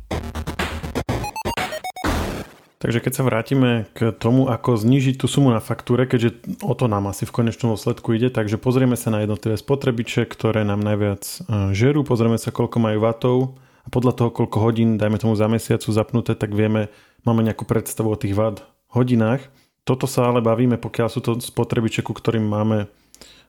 Takže 2.83 2.99
keď 2.99 3.13
sa 3.15 3.23
vrátime 3.23 3.87
k 3.95 4.11
tomu, 4.11 4.51
ako 4.51 4.75
znížiť 4.75 5.15
tú 5.15 5.31
sumu 5.31 5.55
na 5.55 5.63
faktúre, 5.63 6.03
keďže 6.03 6.59
o 6.67 6.75
to 6.75 6.91
nám 6.91 7.07
asi 7.07 7.23
v 7.23 7.31
konečnom 7.31 7.79
dôsledku 7.79 8.11
ide, 8.11 8.27
takže 8.27 8.59
pozrieme 8.59 8.99
sa 8.99 9.07
na 9.07 9.23
jednotlivé 9.23 9.55
spotrebiče, 9.55 10.27
ktoré 10.27 10.67
nám 10.67 10.83
najviac 10.83 11.23
e, 11.23 11.35
žerú, 11.71 12.03
pozrieme 12.03 12.35
sa, 12.35 12.51
koľko 12.51 12.83
majú 12.83 12.99
vatov 12.99 13.35
a 13.83 13.87
podľa 13.91 14.15
toho, 14.15 14.29
koľko 14.31 14.57
hodín, 14.63 14.95
dajme 14.95 15.19
tomu 15.19 15.35
za 15.35 15.51
mesiac 15.51 15.83
sú 15.83 15.91
zapnuté, 15.91 16.39
tak 16.39 16.55
vieme, 16.55 16.87
máme 17.27 17.43
nejakú 17.43 17.67
predstavu 17.67 18.15
o 18.15 18.19
tých 18.19 18.35
watt 18.35 18.63
hodinách. 18.95 19.43
Toto 19.83 20.07
sa 20.07 20.31
ale 20.31 20.39
bavíme, 20.39 20.79
pokiaľ 20.79 21.07
sú 21.11 21.19
to 21.19 21.35
spotrebiče, 21.43 21.99
ku 21.99 22.15
ktorým 22.15 22.47
máme 22.47 22.87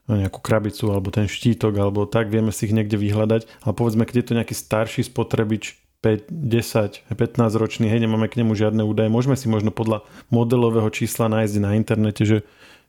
nejakú 0.05 0.37
krabicu 0.37 0.93
alebo 0.93 1.09
ten 1.09 1.25
štítok 1.25 1.73
alebo 1.81 2.05
tak, 2.05 2.29
vieme 2.29 2.53
si 2.53 2.69
ich 2.69 2.75
niekde 2.75 2.99
vyhľadať, 2.99 3.65
ale 3.65 3.73
povedzme, 3.73 4.05
keď 4.05 4.15
je 4.21 4.27
to 4.27 4.37
nejaký 4.37 4.55
starší 4.55 5.01
spotrebič, 5.07 5.81
5, 6.05 6.29
10, 6.29 7.09
15 7.17 7.57
ročný, 7.57 7.89
hej, 7.89 7.97
nemáme 7.97 8.29
k 8.29 8.37
nemu 8.37 8.53
žiadne 8.53 8.85
údaje. 8.85 9.09
Môžeme 9.09 9.33
si 9.33 9.49
možno 9.49 9.73
podľa 9.73 10.05
modelového 10.29 10.85
čísla 10.93 11.25
nájsť 11.33 11.57
na 11.57 11.73
internete, 11.73 12.21
že 12.21 12.37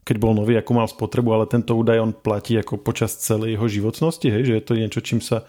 keď 0.05 0.21
bol 0.21 0.37
nový, 0.37 0.61
ako 0.61 0.73
mal 0.77 0.85
spotrebu, 0.85 1.33
ale 1.33 1.49
tento 1.49 1.73
údaj 1.73 1.97
on 1.97 2.13
platí 2.13 2.61
ako 2.61 2.77
počas 2.77 3.17
celej 3.17 3.57
jeho 3.57 3.67
životnosti, 3.73 4.29
hej, 4.29 4.53
že 4.53 4.55
je 4.61 4.65
to 4.69 4.73
niečo, 4.77 5.01
čím 5.01 5.25
sa 5.25 5.49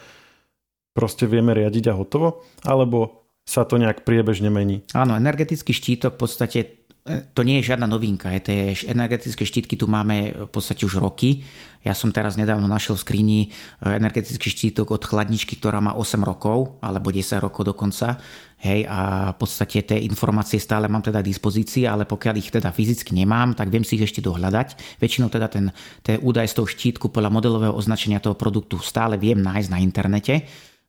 proste 0.97 1.29
vieme 1.29 1.53
riadiť 1.53 1.93
a 1.93 1.97
hotovo, 1.97 2.41
alebo 2.65 3.29
sa 3.45 3.69
to 3.69 3.77
nejak 3.77 4.01
priebežne 4.01 4.49
mení. 4.49 4.81
Áno, 4.97 5.13
energetický 5.13 5.71
štítok 5.71 6.17
v 6.17 6.19
podstate 6.19 6.59
e, 7.07 7.21
to 7.31 7.47
nie 7.47 7.61
je 7.61 7.71
žiadna 7.71 7.87
novinka. 7.87 8.33
Tie 8.43 8.75
energetické 8.89 9.47
štítky 9.47 9.79
tu 9.79 9.87
máme 9.87 10.49
v 10.49 10.51
podstate 10.51 10.83
už 10.83 10.99
roky. 10.99 11.47
Ja 11.79 11.95
som 11.95 12.11
teraz 12.11 12.35
nedávno 12.35 12.67
našiel 12.67 12.99
v 12.99 13.03
skrini 13.07 13.39
e, 13.45 13.47
energetický 13.87 14.51
štítok 14.51 14.99
od 14.99 15.07
chladničky, 15.07 15.55
ktorá 15.55 15.79
má 15.79 15.95
8 15.95 16.19
rokov, 16.27 16.83
alebo 16.83 17.07
10 17.07 17.39
rokov 17.39 17.71
dokonca. 17.71 18.19
Hej, 18.59 18.83
a 18.89 19.31
v 19.31 19.37
podstate 19.39 19.85
tie 19.85 20.01
informácie 20.03 20.59
stále 20.59 20.91
mám 20.91 21.05
teda 21.05 21.23
k 21.23 21.29
dispozícii, 21.31 21.87
ale 21.87 22.03
pokiaľ 22.03 22.35
ich 22.41 22.51
teda 22.51 22.75
fyzicky 22.75 23.15
nemám, 23.15 23.55
tak 23.55 23.71
viem 23.71 23.87
si 23.87 23.95
ich 23.95 24.03
ešte 24.03 24.19
dohľadať. 24.19 24.99
Väčšinou 24.99 25.31
teda 25.31 25.47
ten, 25.47 25.71
ten 26.03 26.19
údaj 26.19 26.51
z 26.51 26.55
toho 26.57 26.67
štítku 26.67 27.13
podľa 27.13 27.31
modelového 27.31 27.71
označenia 27.77 28.19
toho 28.19 28.35
produktu 28.35 28.81
stále 28.83 29.15
viem 29.15 29.39
nájsť 29.39 29.69
na 29.71 29.79
internete. 29.79 30.43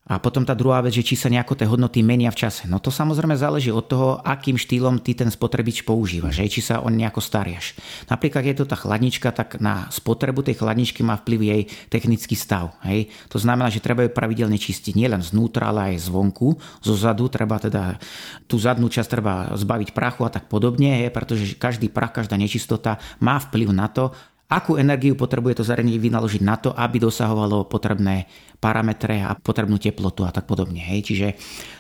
A 0.09 0.17
potom 0.17 0.41
tá 0.41 0.57
druhá 0.57 0.81
vec, 0.81 0.97
že 0.97 1.05
či 1.05 1.21
sa 1.21 1.29
nejako 1.29 1.53
tie 1.53 1.69
hodnoty 1.69 2.01
menia 2.01 2.33
v 2.33 2.41
čase. 2.49 2.65
No 2.65 2.81
to 2.81 2.89
samozrejme 2.89 3.37
záleží 3.37 3.69
od 3.69 3.85
toho, 3.85 4.09
akým 4.25 4.57
štýlom 4.57 5.05
ty 5.05 5.13
ten 5.13 5.29
spotrebič 5.29 5.85
používaš, 5.85 6.41
že? 6.41 6.49
či 6.49 6.61
sa 6.65 6.81
on 6.81 6.97
nejako 6.97 7.21
stariaš. 7.21 7.77
Napríklad 8.09 8.41
je 8.49 8.57
to 8.57 8.65
tá 8.65 8.73
chladnička, 8.73 9.29
tak 9.37 9.61
na 9.61 9.85
spotrebu 9.93 10.41
tej 10.41 10.65
chladničky 10.65 11.05
má 11.05 11.21
vplyv 11.21 11.41
jej 11.45 11.63
technický 11.93 12.33
stav. 12.33 12.73
Hej? 12.89 13.13
To 13.29 13.37
znamená, 13.37 13.69
že 13.69 13.85
treba 13.85 14.09
ju 14.09 14.11
pravidelne 14.11 14.57
čistiť 14.57 14.97
nielen 14.97 15.21
znútra, 15.21 15.69
ale 15.69 15.93
aj 15.95 16.09
zvonku. 16.09 16.57
Zo 16.81 16.97
zadu 16.97 17.29
treba 17.29 17.61
teda 17.61 18.01
tú 18.49 18.57
zadnú 18.57 18.89
časť 18.89 19.09
treba 19.13 19.53
zbaviť 19.53 19.93
prachu 19.93 20.25
a 20.25 20.33
tak 20.33 20.49
podobne, 20.49 21.05
hej? 21.05 21.13
pretože 21.13 21.61
každý 21.61 21.93
prach, 21.93 22.17
každá 22.17 22.41
nečistota 22.41 22.97
má 23.21 23.37
vplyv 23.37 23.77
na 23.77 23.93
to, 23.93 24.17
akú 24.49 24.81
energiu 24.81 25.13
potrebuje 25.13 25.61
to 25.61 25.69
zariadenie 25.69 26.01
vynaložiť 26.01 26.43
na 26.43 26.57
to, 26.57 26.73
aby 26.73 26.97
dosahovalo 26.97 27.69
potrebné 27.69 28.25
parametre 28.59 29.21
a 29.21 29.37
potrebnú 29.37 29.77
teplotu 29.77 30.25
a 30.25 30.33
tak 30.33 30.49
podobne. 30.49 30.81
Hej. 30.81 31.13
Čiže 31.13 31.29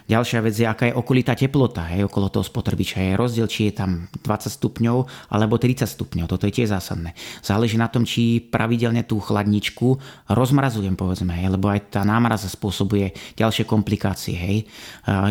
ďalšia 0.08 0.40
vec 0.40 0.56
je, 0.56 0.66
aká 0.66 0.88
je 0.88 0.96
okolitá 0.96 1.36
teplota 1.36 1.84
hej, 1.92 2.08
okolo 2.08 2.32
toho 2.32 2.42
spotrebiča. 2.42 2.98
Je 2.98 3.20
rozdiel, 3.20 3.46
či 3.46 3.68
je 3.68 3.84
tam 3.84 4.08
20 4.24 4.48
stupňov 4.48 4.96
alebo 5.28 5.60
30 5.60 5.84
stupňov. 5.84 6.26
Toto 6.26 6.48
je 6.48 6.56
tiež 6.56 6.72
zásadné. 6.72 7.12
Záleží 7.44 7.76
na 7.76 7.92
tom, 7.92 8.08
či 8.08 8.40
pravidelne 8.40 9.04
tú 9.04 9.20
chladničku 9.20 10.00
rozmrazujem, 10.32 10.96
povedzme, 10.96 11.36
hej, 11.36 11.52
lebo 11.52 11.68
aj 11.68 12.00
tá 12.00 12.02
námraza 12.08 12.48
spôsobuje 12.48 13.12
ďalšie 13.36 13.68
komplikácie. 13.68 14.34
Hej. 14.34 14.56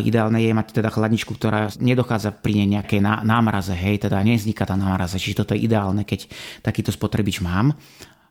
ideálne 0.06 0.38
je 0.38 0.54
mať 0.54 0.78
teda 0.78 0.94
chladničku, 0.94 1.34
ktorá 1.34 1.74
nedochádza 1.82 2.30
pri 2.38 2.62
nej 2.62 2.78
nejaké 2.78 3.02
námraze, 3.02 3.74
hej, 3.74 4.06
teda 4.06 4.22
nevzniká 4.22 4.62
tá 4.62 4.78
námraza. 4.78 5.18
Čiže 5.18 5.42
toto 5.42 5.52
je 5.58 5.66
ideálne, 5.66 6.06
keď 6.06 6.30
takýto 6.62 6.94
spotrebič 6.94 7.42
mám 7.42 7.74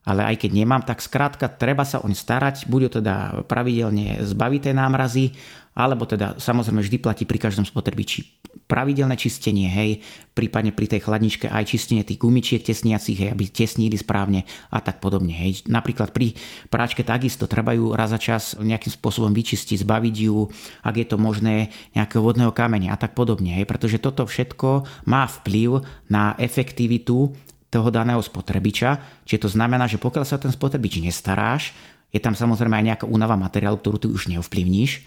ale 0.07 0.23
aj 0.23 0.39
keď 0.39 0.51
nemám, 0.55 0.87
tak 0.87 1.03
skrátka 1.03 1.51
treba 1.51 1.83
sa 1.83 1.99
oň 1.99 2.15
starať, 2.15 2.71
bude 2.71 2.87
teda 2.87 3.43
pravidelne 3.43 4.23
zbaviť 4.23 4.71
tej 4.71 4.75
námrazy, 4.79 5.35
alebo 5.77 6.09
teda 6.09 6.41
samozrejme 6.41 6.81
vždy 6.81 6.97
platí 6.97 7.23
pri 7.29 7.37
každom 7.37 7.69
spotrebiči 7.69 8.25
pravidelné 8.65 9.13
čistenie, 9.15 9.69
hej, 9.69 10.01
prípadne 10.33 10.73
pri 10.73 10.89
tej 10.89 11.05
chladničke 11.05 11.47
aj 11.47 11.69
čistenie 11.69 12.01
tých 12.01 12.17
gumičiek 12.17 12.59
tesniacich, 12.59 13.15
hej, 13.15 13.29
aby 13.31 13.47
tesnili 13.47 13.95
správne 13.95 14.43
a 14.73 14.81
tak 14.81 14.97
podobne. 14.99 15.31
Hej. 15.31 15.69
Napríklad 15.69 16.11
pri 16.11 16.35
práčke 16.67 17.05
takisto 17.05 17.45
treba 17.45 17.77
ju 17.77 17.93
raz 17.93 18.11
za 18.11 18.19
čas 18.19 18.57
nejakým 18.59 18.91
spôsobom 18.91 19.31
vyčistiť, 19.31 19.85
zbaviť 19.85 20.15
ju, 20.25 20.49
ak 20.83 20.95
je 20.97 21.07
to 21.07 21.17
možné, 21.21 21.69
nejakého 21.93 22.25
vodného 22.25 22.51
kameňa 22.51 22.97
a 22.97 22.99
tak 22.99 23.13
podobne. 23.13 23.55
Hej, 23.55 23.69
pretože 23.69 24.01
toto 24.01 24.27
všetko 24.27 24.83
má 25.07 25.29
vplyv 25.29 25.85
na 26.11 26.33
efektivitu 26.35 27.31
toho 27.67 27.87
daného 27.91 28.19
spotrebiča. 28.23 29.23
Čiže 29.27 29.43
to 29.47 29.49
znamená, 29.51 29.85
že 29.87 29.99
pokiaľ 29.99 30.23
sa 30.23 30.39
ten 30.39 30.51
spotrebič 30.51 31.03
nestaráš, 31.03 31.75
Je 32.11 32.23
tam 32.23 32.33
samozrejme 32.33 32.77
aj 32.79 32.85
nejaká 32.93 33.05
únava 33.05 33.35
materiálu, 33.35 33.77
ktorú 33.79 33.97
ty 33.99 34.07
už 34.07 34.31
neovplyvníš, 34.31 35.03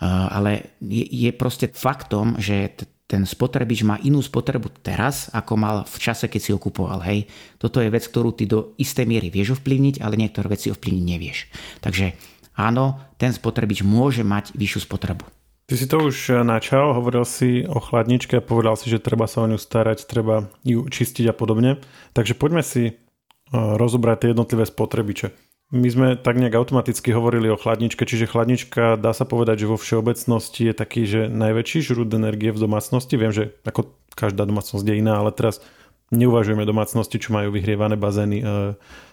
ale 0.00 0.72
je, 0.80 1.04
je 1.04 1.30
proste 1.36 1.68
faktom, 1.68 2.40
že 2.40 2.72
ten 3.10 3.26
spotrebič 3.26 3.82
má 3.82 3.98
inú 4.06 4.22
spotrebu 4.22 4.70
teraz, 4.86 5.26
ako 5.34 5.52
mal 5.58 5.76
v 5.82 5.96
čase, 5.98 6.30
keď 6.30 6.40
si 6.40 6.54
ho 6.54 6.62
kupoval. 6.62 7.02
Hej. 7.02 7.26
Toto 7.58 7.82
je 7.82 7.90
vec, 7.90 8.06
ktorú 8.06 8.30
ty 8.30 8.46
do 8.46 8.78
istej 8.78 9.02
miery 9.02 9.34
vieš 9.34 9.58
ovplyvniť, 9.58 9.98
ale 9.98 10.14
niektoré 10.14 10.54
veci 10.54 10.70
ovplyvniť 10.70 11.04
nevieš. 11.04 11.38
Takže 11.82 12.14
áno, 12.54 13.02
ten 13.18 13.34
spotrebič 13.34 13.82
môže 13.82 14.22
mať 14.22 14.54
vyššiu 14.54 14.86
spotrebu. 14.86 15.26
Ty 15.66 15.74
si 15.78 15.86
to 15.86 16.02
už 16.06 16.16
eh, 16.30 16.42
načal, 16.46 16.94
hovoril 16.94 17.26
si 17.26 17.66
o 17.66 17.82
chladničke 17.82 18.38
a 18.38 18.46
povedal 18.46 18.78
si, 18.78 18.86
že 18.90 19.02
treba 19.02 19.26
sa 19.26 19.42
o 19.42 19.50
ňu 19.50 19.58
starať, 19.58 20.06
treba 20.06 20.46
ju 20.62 20.86
čistiť 20.86 21.30
a 21.30 21.34
podobne. 21.34 21.82
Takže 22.14 22.38
poďme 22.38 22.62
si 22.62 22.90
eh, 22.90 22.94
rozobrať 23.54 24.16
tie 24.22 24.28
jednotlivé 24.34 24.66
spotrebiče. 24.70 25.49
My 25.70 25.86
sme 25.86 26.18
tak 26.18 26.34
nejak 26.34 26.58
automaticky 26.58 27.14
hovorili 27.14 27.46
o 27.46 27.54
chladničke, 27.54 28.02
čiže 28.02 28.26
chladnička 28.26 28.98
dá 28.98 29.14
sa 29.14 29.22
povedať, 29.22 29.62
že 29.62 29.70
vo 29.70 29.78
všeobecnosti 29.78 30.66
je 30.66 30.74
taký, 30.74 31.02
že 31.06 31.30
najväčší 31.30 31.86
žrút 31.86 32.10
energie 32.10 32.50
v 32.50 32.58
domácnosti. 32.58 33.14
Viem, 33.14 33.30
že 33.30 33.54
ako 33.62 33.94
každá 34.18 34.50
domácnosť 34.50 34.82
je 34.82 34.98
iná, 34.98 35.22
ale 35.22 35.30
teraz 35.30 35.62
neuvažujeme 36.10 36.66
domácnosti, 36.66 37.22
čo 37.22 37.30
majú 37.30 37.54
vyhrievané 37.54 37.94
bazény, 37.94 38.42
e, 38.42 38.44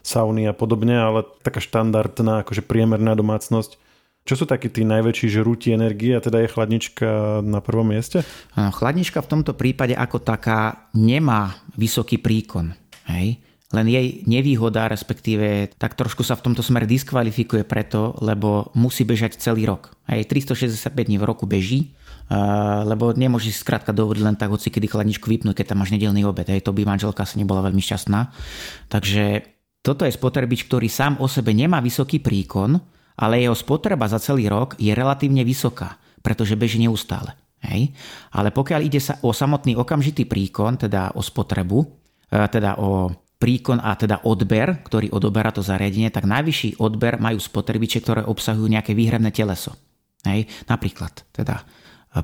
sauny 0.02 0.50
a 0.50 0.54
podobne, 0.58 0.98
ale 0.98 1.30
taká 1.46 1.62
štandardná, 1.62 2.42
akože 2.42 2.66
priemerná 2.66 3.14
domácnosť. 3.14 3.78
Čo 4.26 4.44
sú 4.44 4.46
takí 4.50 4.68
tí 4.68 4.82
najväčší 4.84 5.30
žrúti 5.30 5.72
energie 5.72 6.18
a 6.18 6.26
teda 6.26 6.44
je 6.44 6.52
chladnička 6.52 7.40
na 7.48 7.64
prvom 7.64 7.88
mieste? 7.88 8.28
Chladnička 8.58 9.24
v 9.24 9.30
tomto 9.30 9.56
prípade 9.56 9.96
ako 9.96 10.20
taká 10.20 10.90
nemá 10.92 11.64
vysoký 11.80 12.20
príkon. 12.20 12.76
Hej? 13.08 13.40
Len 13.68 13.84
jej 13.92 14.24
nevýhoda, 14.24 14.88
respektíve 14.88 15.76
tak 15.76 16.00
trošku 16.00 16.24
sa 16.24 16.40
v 16.40 16.46
tomto 16.48 16.64
smere 16.64 16.88
diskvalifikuje 16.88 17.68
preto, 17.68 18.16
lebo 18.24 18.72
musí 18.80 19.04
bežať 19.04 19.36
celý 19.44 19.68
rok. 19.68 19.92
Aj 20.08 20.24
365 20.24 20.96
dní 20.96 21.20
v 21.20 21.28
roku 21.28 21.44
beží, 21.44 21.92
lebo 22.88 23.12
nemôžeš 23.12 23.52
si 23.52 23.60
skrátka 23.60 23.92
dovoliť 23.92 24.24
len 24.24 24.40
tak 24.40 24.52
hoci 24.56 24.72
kedy 24.72 24.88
chladničku 24.88 25.28
vypnúť, 25.28 25.56
keď 25.64 25.66
tam 25.76 25.84
máš 25.84 25.92
nedelný 25.92 26.24
obed. 26.24 26.48
Hej, 26.48 26.64
to 26.64 26.72
by 26.72 26.88
manželka 26.88 27.28
sa 27.28 27.36
nebola 27.36 27.60
veľmi 27.68 27.84
šťastná. 27.84 28.32
Takže 28.88 29.44
toto 29.84 30.08
je 30.08 30.16
spotrebič, 30.16 30.68
ktorý 30.68 30.88
sám 30.88 31.20
o 31.20 31.28
sebe 31.28 31.52
nemá 31.52 31.84
vysoký 31.84 32.24
príkon, 32.24 32.80
ale 33.20 33.44
jeho 33.44 33.56
spotreba 33.56 34.08
za 34.08 34.20
celý 34.20 34.48
rok 34.48 34.80
je 34.80 34.96
relatívne 34.96 35.44
vysoká, 35.48 36.00
pretože 36.24 36.60
beží 36.60 36.80
neustále. 36.80 37.36
Hej? 37.64 37.92
Ale 38.32 38.52
pokiaľ 38.52 38.82
ide 38.84 39.00
sa 39.00 39.20
o 39.24 39.32
samotný 39.32 39.80
okamžitý 39.80 40.28
príkon, 40.28 40.76
teda 40.76 41.16
o 41.16 41.24
spotrebu, 41.24 41.80
e, 41.84 41.88
teda 42.52 42.80
o 42.80 43.10
príkon 43.38 43.78
a 43.78 43.94
teda 43.94 44.26
odber, 44.26 44.82
ktorý 44.82 45.14
odoberá 45.14 45.54
to 45.54 45.62
zariadenie, 45.62 46.10
tak 46.10 46.26
najvyšší 46.26 46.82
odber 46.82 47.22
majú 47.22 47.38
spotrebiče, 47.38 48.02
ktoré 48.02 48.22
obsahujú 48.26 48.66
nejaké 48.66 48.98
výhrebné 48.98 49.30
teleso. 49.30 49.78
Hej? 50.26 50.50
Napríklad 50.66 51.26
teda 51.30 51.62
e, 51.62 51.64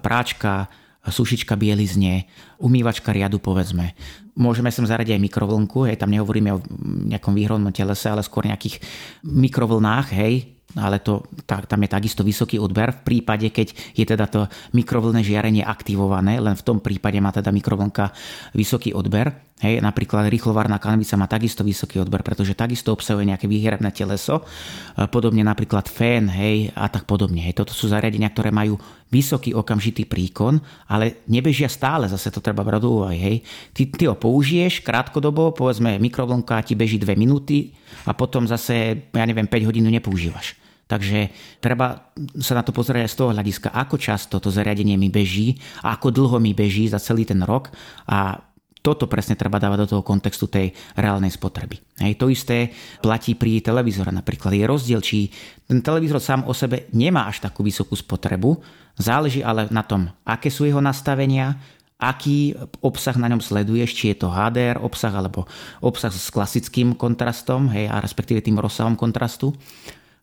práčka, 0.02 0.68
sušička 1.04 1.60
bielizne, 1.60 2.32
umývačka 2.64 3.12
riadu 3.12 3.38
povedzme. 3.38 3.92
Môžeme 4.40 4.72
sem 4.72 4.88
zaradiť 4.88 5.20
aj 5.20 5.26
mikrovlnku, 5.30 5.86
hej, 5.86 6.00
tam 6.00 6.10
nehovoríme 6.10 6.50
o 6.56 6.64
nejakom 7.12 7.36
výhrovnom 7.36 7.76
telese, 7.76 8.08
ale 8.08 8.24
skôr 8.24 8.48
nejakých 8.48 8.80
mikrovlnách, 9.22 10.16
hej, 10.16 10.53
ale 10.74 11.02
to, 11.02 11.22
tak, 11.46 11.70
tam 11.70 11.86
je 11.86 11.90
takisto 11.90 12.22
vysoký 12.26 12.58
odber 12.58 12.90
v 12.92 13.02
prípade, 13.06 13.50
keď 13.54 13.74
je 13.94 14.06
teda 14.06 14.26
to 14.26 14.42
mikrovlné 14.74 15.22
žiarenie 15.22 15.62
aktivované, 15.62 16.42
len 16.42 16.58
v 16.58 16.66
tom 16.66 16.82
prípade 16.82 17.18
má 17.22 17.30
teda 17.30 17.54
mikrovlnka 17.54 18.10
vysoký 18.58 18.94
odber. 18.94 19.54
Hej, 19.64 19.80
napríklad 19.80 20.28
rýchlovárna 20.28 20.76
kanvica 20.76 21.16
má 21.16 21.24
takisto 21.24 21.64
vysoký 21.64 22.04
odber, 22.04 22.20
pretože 22.20 22.52
takisto 22.52 22.92
obsahuje 22.92 23.32
nejaké 23.32 23.48
výhrebné 23.48 23.96
teleso, 23.96 24.44
e, 24.44 25.08
podobne 25.08 25.40
napríklad 25.40 25.88
fén, 25.88 26.28
hej, 26.28 26.68
a 26.76 26.92
tak 26.92 27.08
podobne. 27.08 27.40
Hej. 27.40 27.64
Toto 27.64 27.72
sú 27.72 27.88
zariadenia, 27.88 28.28
ktoré 28.28 28.52
majú 28.52 28.76
vysoký 29.08 29.56
okamžitý 29.56 30.04
príkon, 30.04 30.60
ale 30.92 31.24
nebežia 31.32 31.72
stále, 31.72 32.12
zase 32.12 32.28
to 32.28 32.44
treba 32.44 32.66
brať 32.66 32.82
do. 32.84 33.08
Hej. 33.08 33.46
Ty, 33.72 33.82
ty 33.94 34.04
ho 34.10 34.20
použiješ 34.20 34.84
krátkodobo, 34.84 35.56
povedzme 35.56 35.96
mikrovlnka 35.96 36.60
ti 36.68 36.76
beží 36.76 37.00
2 37.00 37.16
minúty 37.16 37.72
a 38.04 38.12
potom 38.12 38.44
zase, 38.44 39.08
ja 39.16 39.24
neviem, 39.24 39.48
5 39.48 39.70
hodín 39.70 39.88
nepoužívaš. 39.88 40.63
Takže 40.84 41.32
treba 41.64 42.12
sa 42.44 42.54
na 42.60 42.64
to 42.64 42.76
pozrieť 42.76 43.08
aj 43.08 43.12
z 43.12 43.18
toho 43.18 43.30
hľadiska, 43.32 43.70
ako 43.72 43.96
často 43.96 44.38
to 44.44 44.52
zariadenie 44.52 45.00
mi 45.00 45.08
beží 45.08 45.56
a 45.80 45.96
ako 45.96 46.12
dlho 46.12 46.38
mi 46.44 46.52
beží 46.52 46.92
za 46.92 47.00
celý 47.00 47.24
ten 47.24 47.40
rok 47.42 47.72
a 48.06 48.38
toto 48.84 49.08
presne 49.08 49.40
treba 49.40 49.64
dávať 49.64 49.80
do 49.80 49.90
toho 49.96 50.04
kontextu 50.04 50.52
tej 50.52 50.76
reálnej 51.00 51.32
spotreby. 51.32 51.80
Hej, 52.04 52.20
to 52.20 52.28
isté 52.28 52.68
platí 53.00 53.32
pri 53.32 53.64
televízore 53.64 54.12
napríklad. 54.12 54.52
Je 54.52 54.68
rozdiel, 54.68 55.00
či 55.00 55.32
ten 55.64 55.80
televízor 55.80 56.20
sám 56.20 56.44
o 56.44 56.52
sebe 56.52 56.92
nemá 56.92 57.32
až 57.32 57.40
takú 57.40 57.64
vysokú 57.64 57.96
spotrebu, 57.96 58.60
záleží 59.00 59.40
ale 59.40 59.72
na 59.72 59.88
tom, 59.88 60.12
aké 60.28 60.52
sú 60.52 60.68
jeho 60.68 60.84
nastavenia, 60.84 61.56
aký 61.96 62.60
obsah 62.84 63.16
na 63.16 63.32
ňom 63.32 63.40
sleduješ, 63.40 63.96
či 63.96 64.12
je 64.12 64.20
to 64.20 64.28
HDR 64.28 64.84
obsah 64.84 65.16
alebo 65.16 65.48
obsah 65.80 66.12
s 66.12 66.28
klasickým 66.28 67.00
kontrastom, 67.00 67.72
hej, 67.72 67.88
a 67.88 68.04
respektíve 68.04 68.44
tým 68.44 68.60
rozsahom 68.60 69.00
kontrastu 69.00 69.56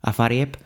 a 0.00 0.10
farieb, 0.12 0.56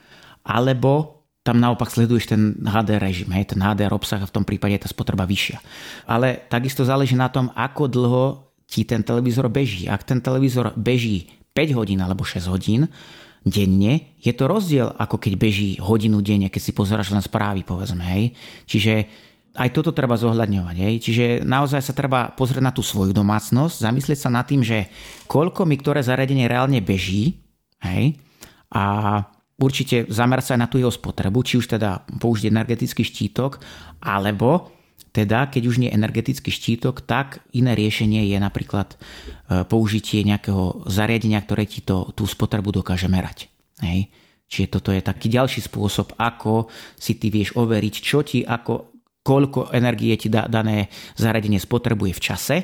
alebo 0.47 1.25
tam 1.45 1.61
naopak 1.61 1.93
sleduješ 1.93 2.33
ten 2.33 2.57
HDR 2.65 3.05
režim, 3.05 3.29
hej, 3.37 3.53
ten 3.53 3.61
HDR 3.61 3.93
obsah 3.93 4.17
a 4.17 4.29
v 4.29 4.33
tom 4.33 4.49
prípade 4.49 4.81
je 4.81 4.83
tá 4.85 4.89
spotreba 4.89 5.29
vyššia. 5.29 5.61
Ale 6.09 6.49
takisto 6.49 6.89
záleží 6.89 7.13
na 7.13 7.29
tom, 7.29 7.53
ako 7.53 7.85
dlho 7.85 8.25
ti 8.65 8.89
ten 8.89 9.05
televízor 9.05 9.53
beží. 9.53 9.85
Ak 9.85 10.09
ten 10.09 10.25
televízor 10.25 10.73
beží 10.73 11.29
5 11.53 11.77
hodín 11.77 12.01
alebo 12.01 12.25
6 12.25 12.49
hodín 12.49 12.89
denne, 13.45 14.17
je 14.25 14.33
to 14.33 14.49
rozdiel 14.49 14.97
ako 14.97 15.21
keď 15.21 15.33
beží 15.37 15.77
hodinu 15.77 16.25
denne, 16.25 16.49
keď 16.49 16.63
si 16.65 16.73
pozeráš 16.73 17.13
len 17.13 17.21
správy, 17.21 17.61
povedzme. 17.61 18.01
Hej. 18.01 18.33
Čiže 18.65 18.95
aj 19.55 19.69
toto 19.71 19.93
treba 19.93 20.17
zohľadňovať. 20.17 20.77
Hej. 20.81 20.95
Čiže 21.05 21.25
naozaj 21.45 21.85
sa 21.85 21.93
treba 21.93 22.33
pozrieť 22.33 22.65
na 22.65 22.73
tú 22.73 22.81
svoju 22.81 23.13
domácnosť, 23.13 23.85
zamyslieť 23.85 24.19
sa 24.19 24.33
nad 24.33 24.49
tým, 24.49 24.65
že 24.65 24.89
koľko 25.29 25.69
mi 25.69 25.77
ktoré 25.77 26.01
zariadenie 26.01 26.49
reálne 26.49 26.81
beží 26.81 27.39
hej, 27.85 28.17
a 28.75 28.85
určite 29.59 30.11
zamerať 30.11 30.45
sa 30.53 30.61
na 30.61 30.67
tú 30.67 30.83
jeho 30.83 30.91
spotrebu, 30.91 31.47
či 31.47 31.63
už 31.63 31.79
teda 31.79 32.03
použiť 32.19 32.51
energetický 32.51 33.07
štítok, 33.07 33.63
alebo 34.03 34.75
teda, 35.15 35.47
keď 35.47 35.63
už 35.71 35.79
nie 35.79 35.95
energetický 35.95 36.51
štítok, 36.51 37.07
tak 37.07 37.39
iné 37.55 37.79
riešenie 37.79 38.27
je 38.35 38.39
napríklad 38.43 38.99
e, 39.47 39.63
použitie 39.63 40.27
nejakého 40.27 40.91
zariadenia, 40.91 41.39
ktoré 41.39 41.71
ti 41.71 41.87
to, 41.87 42.11
tú 42.19 42.27
spotrebu 42.27 42.75
dokáže 42.75 43.07
merať. 43.07 43.47
Hej. 43.79 44.11
Čiže 44.51 44.67
toto 44.75 44.91
je 44.91 44.99
taký 44.99 45.31
ďalší 45.31 45.63
spôsob, 45.71 46.19
ako 46.19 46.67
si 46.99 47.15
ty 47.15 47.31
vieš 47.31 47.55
overiť, 47.55 47.95
čo 48.03 48.27
ti, 48.27 48.43
ako, 48.43 48.91
koľko 49.23 49.71
energie 49.71 50.19
ti 50.19 50.27
da, 50.27 50.51
dané 50.51 50.91
zariadenie 51.15 51.63
spotrebuje 51.63 52.13
v 52.19 52.23
čase 52.23 52.57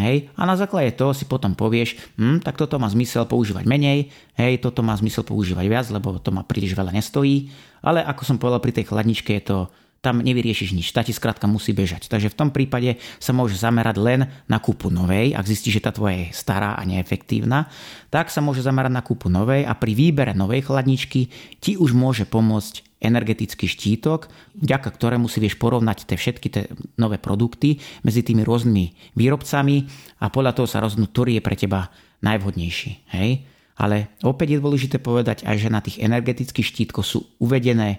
Hej? 0.00 0.32
A 0.34 0.48
na 0.48 0.56
základe 0.56 0.96
toho 0.96 1.12
si 1.12 1.28
potom 1.28 1.52
povieš, 1.52 2.16
hm, 2.16 2.40
tak 2.40 2.56
toto 2.56 2.80
má 2.80 2.88
zmysel 2.88 3.28
používať 3.28 3.68
menej, 3.68 4.08
hej, 4.40 4.56
toto 4.64 4.80
má 4.80 4.96
zmysel 4.96 5.28
používať 5.28 5.66
viac, 5.68 5.86
lebo 5.92 6.16
to 6.16 6.32
ma 6.32 6.40
príliš 6.40 6.72
veľa 6.72 6.96
nestojí. 6.96 7.52
Ale 7.84 8.00
ako 8.00 8.22
som 8.24 8.36
povedal 8.40 8.64
pri 8.64 8.72
tej 8.72 8.88
chladničke, 8.88 9.36
je 9.36 9.44
to 9.44 9.58
tam 10.00 10.24
nevyriešiš 10.24 10.72
nič, 10.72 10.96
tá 10.96 11.04
ti 11.04 11.12
skrátka 11.12 11.44
musí 11.44 11.76
bežať. 11.76 12.08
Takže 12.08 12.32
v 12.32 12.38
tom 12.40 12.48
prípade 12.48 12.96
sa 13.20 13.36
môže 13.36 13.60
zamerať 13.60 13.96
len 14.00 14.20
na 14.48 14.56
kúpu 14.56 14.88
novej, 14.88 15.36
ak 15.36 15.44
zistíš, 15.44 15.76
že 15.80 15.84
tá 15.84 15.92
tvoja 15.92 16.24
je 16.24 16.32
stará 16.32 16.72
a 16.72 16.82
neefektívna, 16.88 17.68
tak 18.08 18.32
sa 18.32 18.40
môže 18.40 18.64
zamerať 18.64 18.92
na 18.96 19.04
kúpu 19.04 19.28
novej 19.28 19.68
a 19.68 19.76
pri 19.76 19.92
výbere 19.92 20.32
novej 20.32 20.64
chladničky 20.64 21.28
ti 21.60 21.76
už 21.76 21.92
môže 21.92 22.24
pomôcť 22.24 22.89
energetický 23.00 23.64
štítok, 23.64 24.28
vďaka 24.60 24.88
ktorému 24.92 25.26
si 25.26 25.40
vieš 25.40 25.56
porovnať 25.56 26.04
tie 26.04 26.16
všetky 26.20 26.48
tie 26.52 26.62
nové 27.00 27.16
produkty 27.16 27.80
medzi 28.04 28.20
tými 28.20 28.44
rôznymi 28.44 29.16
výrobcami 29.16 29.76
a 30.20 30.28
podľa 30.28 30.52
toho 30.52 30.68
sa 30.68 30.84
rozhodnúť, 30.84 31.10
ktorý 31.10 31.30
je 31.40 31.42
pre 31.42 31.56
teba 31.56 31.88
najvhodnejší. 32.20 32.90
Hej? 33.16 33.48
Ale 33.80 34.12
opäť 34.20 34.56
je 34.56 34.62
dôležité 34.62 34.96
povedať 35.00 35.48
aj, 35.48 35.56
že 35.56 35.72
na 35.72 35.80
tých 35.80 36.04
energetických 36.04 36.68
štítkoch 36.68 37.06
sú 37.08 37.24
uvedené 37.40 37.96
e, 37.96 37.98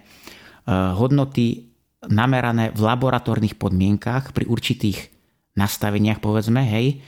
hodnoty 0.69 1.73
namerané 2.05 2.69
v 2.69 2.81
laboratórnych 2.85 3.57
podmienkach 3.57 4.33
pri 4.33 4.45
určitých 4.45 5.09
nastaveniach, 5.57 6.21
povedzme, 6.21 6.61
hej, 6.63 7.01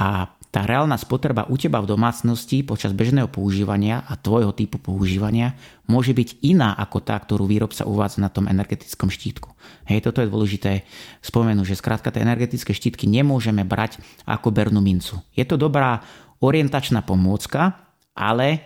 a 0.00 0.32
tá 0.50 0.66
reálna 0.66 0.98
spotreba 0.98 1.46
u 1.46 1.54
teba 1.54 1.78
v 1.78 1.94
domácnosti 1.94 2.66
počas 2.66 2.90
bežného 2.90 3.30
používania 3.30 4.02
a 4.02 4.18
tvojho 4.18 4.50
typu 4.50 4.82
používania 4.82 5.54
môže 5.86 6.10
byť 6.10 6.42
iná 6.42 6.74
ako 6.74 6.98
tá, 7.06 7.14
ktorú 7.14 7.46
výrobca 7.46 7.86
uvádza 7.86 8.18
na 8.18 8.34
tom 8.34 8.50
energetickom 8.50 9.14
štítku. 9.14 9.54
Hej, 9.86 10.10
toto 10.10 10.18
je 10.18 10.26
dôležité 10.26 10.82
spomenúť, 11.22 11.70
že 11.70 11.78
skrátka 11.78 12.10
tie 12.10 12.26
energetické 12.26 12.74
štítky 12.74 13.06
nemôžeme 13.06 13.62
brať 13.62 14.02
ako 14.26 14.50
bernú 14.50 14.82
mincu. 14.82 15.22
Je 15.38 15.46
to 15.46 15.54
dobrá 15.54 16.02
orientačná 16.42 17.06
pomôcka, 17.06 17.86
ale 18.18 18.46
e, 18.50 18.58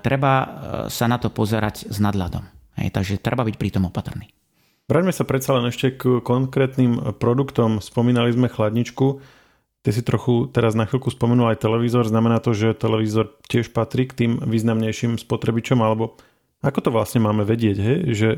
treba 0.00 0.32
e, 0.40 0.46
sa 0.88 1.12
na 1.12 1.20
to 1.20 1.28
pozerať 1.28 1.92
s 1.92 2.00
nadladom. 2.00 2.48
Hej, 2.80 2.88
takže 2.88 3.20
treba 3.20 3.44
byť 3.44 3.56
pri 3.60 3.68
tom 3.68 3.84
opatrný. 3.84 4.32
Vráťme 4.88 5.12
sa 5.12 5.28
predsa 5.28 5.52
len 5.52 5.68
ešte 5.68 5.92
k 6.00 6.24
konkrétnym 6.24 7.20
produktom. 7.20 7.84
Spomínali 7.84 8.32
sme 8.32 8.48
chladničku. 8.48 9.20
Ty 9.86 9.90
si 9.94 10.02
trochu 10.02 10.50
teraz 10.50 10.74
na 10.74 10.84
chvíľku 10.84 11.08
spomenul 11.14 11.54
aj 11.54 11.62
televízor. 11.62 12.10
Znamená 12.10 12.42
to, 12.42 12.50
že 12.52 12.74
televízor 12.74 13.38
tiež 13.46 13.70
patrí 13.70 14.10
k 14.10 14.16
tým 14.24 14.32
významnejším 14.42 15.22
spotrebičom, 15.22 15.78
alebo 15.78 16.18
ako 16.58 16.78
to 16.82 16.90
vlastne 16.90 17.22
máme 17.22 17.46
vedieť, 17.46 17.76
hej? 17.78 17.98
že 18.14 18.28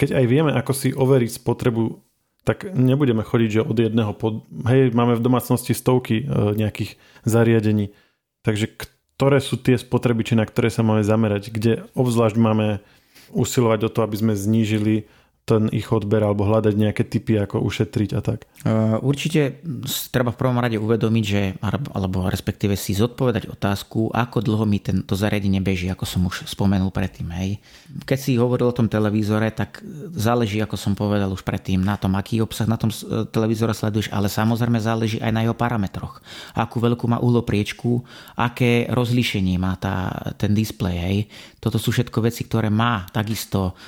keď 0.00 0.22
aj 0.22 0.24
vieme, 0.30 0.50
ako 0.54 0.72
si 0.72 0.88
overiť 0.94 1.30
spotrebu, 1.42 2.00
tak 2.46 2.72
nebudeme 2.72 3.20
chodiť, 3.20 3.50
že 3.60 3.66
od 3.66 3.76
jedného 3.76 4.16
pod... 4.16 4.48
Hej, 4.64 4.96
máme 4.96 5.18
v 5.18 5.24
domácnosti 5.24 5.76
stovky 5.76 6.24
e, 6.24 6.54
nejakých 6.56 6.96
zariadení. 7.28 7.92
Takže 8.40 8.72
ktoré 9.18 9.42
sú 9.44 9.60
tie 9.60 9.76
spotrebiče, 9.76 10.32
na 10.38 10.48
ktoré 10.48 10.72
sa 10.72 10.80
máme 10.80 11.04
zamerať? 11.04 11.52
Kde 11.52 11.84
obzvlášť 11.92 12.40
máme 12.40 12.80
usilovať 13.36 13.90
o 13.90 13.92
to, 13.92 14.00
aby 14.00 14.16
sme 14.16 14.32
znížili 14.32 15.10
ten 15.48 15.72
ich 15.72 15.88
odber 15.88 16.20
alebo 16.20 16.44
hľadať 16.44 16.74
nejaké 16.76 17.08
typy, 17.08 17.40
ako 17.40 17.64
ušetriť 17.64 18.10
a 18.12 18.20
tak? 18.20 18.44
Určite 19.00 19.64
treba 20.12 20.28
v 20.28 20.40
prvom 20.44 20.60
rade 20.60 20.76
uvedomiť, 20.76 21.24
že, 21.24 21.42
alebo 21.96 22.28
respektíve 22.28 22.76
si 22.76 22.92
zodpovedať 22.92 23.48
otázku, 23.48 24.12
ako 24.12 24.44
dlho 24.44 24.68
mi 24.68 24.76
tento 24.76 25.16
zariadenie 25.16 25.64
beží, 25.64 25.88
ako 25.88 26.04
som 26.04 26.28
už 26.28 26.44
spomenul 26.44 26.92
predtým. 26.92 27.32
Hej. 27.32 27.64
Keď 28.04 28.18
si 28.18 28.36
hovoril 28.36 28.68
o 28.68 28.76
tom 28.76 28.92
televízore, 28.92 29.48
tak 29.54 29.80
záleží, 30.12 30.60
ako 30.60 30.76
som 30.76 30.92
povedal 30.92 31.32
už 31.32 31.40
predtým, 31.40 31.80
na 31.80 31.96
tom, 31.96 32.12
aký 32.18 32.44
obsah 32.44 32.68
na 32.68 32.76
tom 32.76 32.92
televízore 33.32 33.72
sleduješ, 33.72 34.12
ale 34.12 34.28
samozrejme 34.28 34.76
záleží 34.82 35.16
aj 35.22 35.32
na 35.32 35.46
jeho 35.46 35.56
parametroch. 35.56 36.20
Akú 36.52 36.82
veľkú 36.82 37.08
má 37.08 37.22
uhlopriečku, 37.22 38.04
aké 38.36 38.90
rozlíšenie 38.90 39.56
má 39.56 39.78
tá, 39.78 40.12
ten 40.36 40.52
displej. 40.52 40.96
Hej. 40.98 41.18
Toto 41.62 41.78
sú 41.78 41.94
všetko 41.94 42.26
veci, 42.26 42.44
ktoré 42.44 42.68
má 42.68 43.06
takisto 43.14 43.78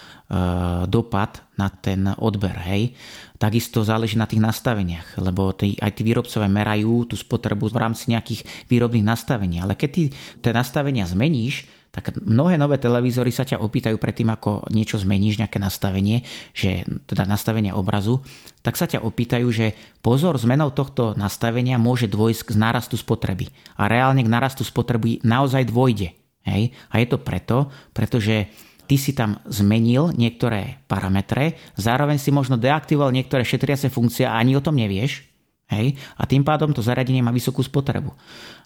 dopad 0.87 1.43
na 1.59 1.67
ten 1.69 2.07
odber. 2.23 2.55
Hej. 2.71 2.95
Takisto 3.37 3.83
záleží 3.83 4.15
na 4.15 4.31
tých 4.31 4.39
nastaveniach, 4.39 5.19
lebo 5.19 5.51
tí, 5.51 5.75
aj 5.83 5.91
tí 5.99 6.07
výrobcovia 6.07 6.47
merajú 6.47 7.11
tú 7.11 7.19
spotrebu 7.19 7.67
v 7.67 7.81
rámci 7.81 8.15
nejakých 8.15 8.47
výrobných 8.71 9.03
nastavení. 9.03 9.59
Ale 9.59 9.75
keď 9.75 9.91
ty 9.91 10.03
tie 10.39 10.53
nastavenia 10.55 11.09
zmeníš, 11.09 11.67
tak 11.91 12.15
mnohé 12.23 12.55
nové 12.55 12.79
televízory 12.79 13.35
sa 13.35 13.43
ťa 13.43 13.59
opýtajú 13.59 13.99
predtým, 13.99 14.31
ako 14.31 14.71
niečo 14.71 15.03
zmeníš, 15.03 15.43
nejaké 15.43 15.59
nastavenie, 15.59 16.23
že 16.55 16.87
teda 17.11 17.27
nastavenie 17.27 17.75
obrazu, 17.75 18.23
tak 18.63 18.79
sa 18.79 18.87
ťa 18.87 19.03
opýtajú, 19.03 19.51
že 19.51 19.75
pozor, 19.99 20.39
zmenou 20.39 20.71
tohto 20.71 21.19
nastavenia 21.19 21.83
môže 21.83 22.07
dôjsť 22.07 22.55
k 22.55 22.59
nárastu 22.63 22.95
spotreby. 22.95 23.51
A 23.75 23.91
reálne 23.91 24.23
k 24.23 24.31
nárastu 24.31 24.63
spotreby 24.63 25.19
naozaj 25.27 25.67
dôjde. 25.67 26.15
Hej? 26.47 26.71
A 26.95 27.03
je 27.03 27.07
to 27.11 27.19
preto, 27.19 27.75
pretože 27.91 28.47
ty 28.91 28.99
si 28.99 29.15
tam 29.15 29.39
zmenil 29.47 30.11
niektoré 30.19 30.83
parametre, 30.91 31.55
zároveň 31.79 32.19
si 32.19 32.35
možno 32.35 32.59
deaktivoval 32.59 33.15
niektoré 33.15 33.47
šetriace 33.47 33.87
funkcie 33.87 34.27
a 34.27 34.35
ani 34.35 34.59
o 34.59 34.65
tom 34.65 34.75
nevieš. 34.75 35.31
Hej? 35.71 35.95
A 36.19 36.27
tým 36.27 36.43
pádom 36.43 36.75
to 36.75 36.83
zariadenie 36.83 37.23
má 37.23 37.31
vysokú 37.31 37.63
spotrebu. 37.63 38.11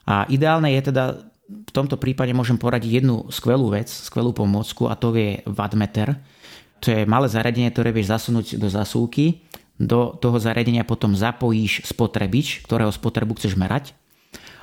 A 0.09 0.25
ideálne 0.33 0.73
je 0.73 0.89
teda, 0.89 1.29
v 1.45 1.73
tomto 1.77 2.01
prípade 2.01 2.33
môžem 2.33 2.57
poradiť 2.57 3.05
jednu 3.05 3.29
skvelú 3.29 3.69
vec, 3.69 3.93
skvelú 3.93 4.33
pomôcku 4.33 4.89
a 4.89 4.97
to 4.97 5.13
je 5.13 5.45
wattmeter. 5.45 6.17
To 6.81 6.89
je 6.89 7.05
malé 7.05 7.29
zariadenie, 7.29 7.69
ktoré 7.69 7.93
vieš 7.93 8.17
zasunúť 8.17 8.57
do 8.57 8.73
zasúky. 8.73 9.45
Do 9.77 10.17
toho 10.17 10.41
zariadenia 10.41 10.89
potom 10.89 11.13
zapojíš 11.13 11.85
spotrebič, 11.85 12.65
ktorého 12.65 12.89
spotrebu 12.89 13.37
chceš 13.37 13.61
merať. 13.61 13.93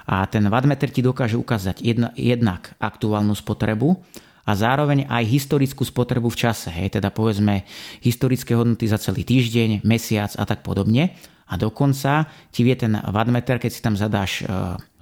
A 0.10 0.26
ten 0.26 0.41
wattmeter 0.50 0.89
ti 0.89 1.06
dokáže 1.06 1.38
ukázať 1.38 1.86
jedna, 1.86 2.10
jednak 2.17 2.74
aktuálnu 2.82 3.38
spotrebu 3.38 4.02
a 4.45 4.51
zároveň 4.58 5.06
aj 5.06 5.23
historickú 5.30 5.86
spotrebu 5.86 6.30
v 6.32 6.39
čase. 6.47 6.73
Hej, 6.73 6.97
teda 6.97 7.13
povedzme 7.13 7.65
historické 8.01 8.58
hodnoty 8.58 8.89
za 8.89 8.97
celý 8.97 9.21
týždeň, 9.25 9.86
mesiac 9.86 10.34
a 10.38 10.43
tak 10.43 10.65
podobne. 10.65 11.13
A 11.51 11.60
dokonca 11.60 12.32
ti 12.47 12.63
vie 12.63 12.80
ten 12.80 12.95
wattmeter, 12.95 13.60
keď 13.60 13.71
si 13.75 13.84
tam 13.84 13.99
zadáš 13.99 14.39
e, 14.41 14.47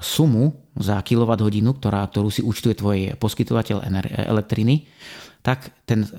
sumu 0.02 0.58
za 0.74 0.98
kWh, 1.06 1.62
ktorá, 1.78 2.10
ktorú 2.10 2.34
si 2.34 2.42
účtuje 2.42 2.74
tvoj 2.74 2.98
poskytovateľ 3.22 3.86
elektriny, 4.34 4.90
tak 5.46 5.70
ten 5.86 6.04
e, 6.04 6.10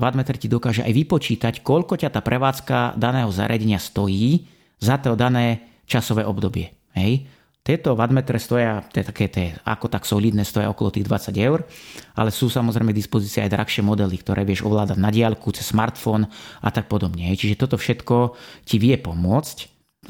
wattmeter 0.00 0.40
ti 0.40 0.48
dokáže 0.48 0.82
aj 0.82 0.92
vypočítať, 1.04 1.54
koľko 1.60 2.00
ťa 2.00 2.10
tá 2.10 2.24
prevádzka 2.24 2.96
daného 2.96 3.28
zariadenia 3.28 3.76
stojí 3.76 4.48
za 4.80 4.96
to 4.98 5.14
dané 5.14 5.68
časové 5.84 6.24
obdobie. 6.24 6.72
Hej? 6.96 7.28
Tieto 7.64 7.96
wattmetre 7.96 8.36
stoja, 8.36 8.84
to 8.92 9.00
je 9.00 9.08
také 9.08 9.24
tie, 9.32 9.56
ako 9.64 9.88
tak 9.88 10.04
solidné, 10.04 10.44
stoja 10.44 10.68
okolo 10.68 10.92
tých 10.92 11.08
20 11.08 11.32
eur, 11.40 11.64
ale 12.12 12.28
sú 12.28 12.52
samozrejme 12.52 12.92
v 12.92 13.00
dispozícii 13.00 13.40
aj 13.40 13.56
drahšie 13.56 13.80
modely, 13.80 14.20
ktoré 14.20 14.44
vieš 14.44 14.68
ovládať 14.68 15.00
na 15.00 15.08
diaľku, 15.08 15.48
cez 15.48 15.72
smartfón 15.72 16.28
a 16.60 16.68
tak 16.68 16.92
podobne. 16.92 17.32
Čiže 17.32 17.56
toto 17.56 17.80
všetko 17.80 18.36
ti 18.68 18.76
vie 18.76 19.00
pomôcť 19.00 19.56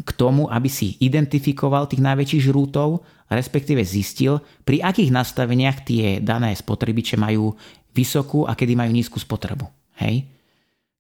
k 0.02 0.10
tomu, 0.18 0.50
aby 0.50 0.66
si 0.66 0.98
identifikoval 0.98 1.86
tých 1.86 2.02
najväčších 2.02 2.50
žrútov, 2.50 3.06
respektíve 3.30 3.86
zistil, 3.86 4.42
pri 4.66 4.82
akých 4.82 5.14
nastaveniach 5.14 5.86
tie 5.86 6.18
dané 6.18 6.58
spotrebiče 6.58 7.14
majú 7.14 7.54
vysokú 7.94 8.50
a 8.50 8.58
kedy 8.58 8.74
majú 8.74 8.90
nízku 8.90 9.22
spotrebu. 9.22 9.70
Hej? 10.02 10.26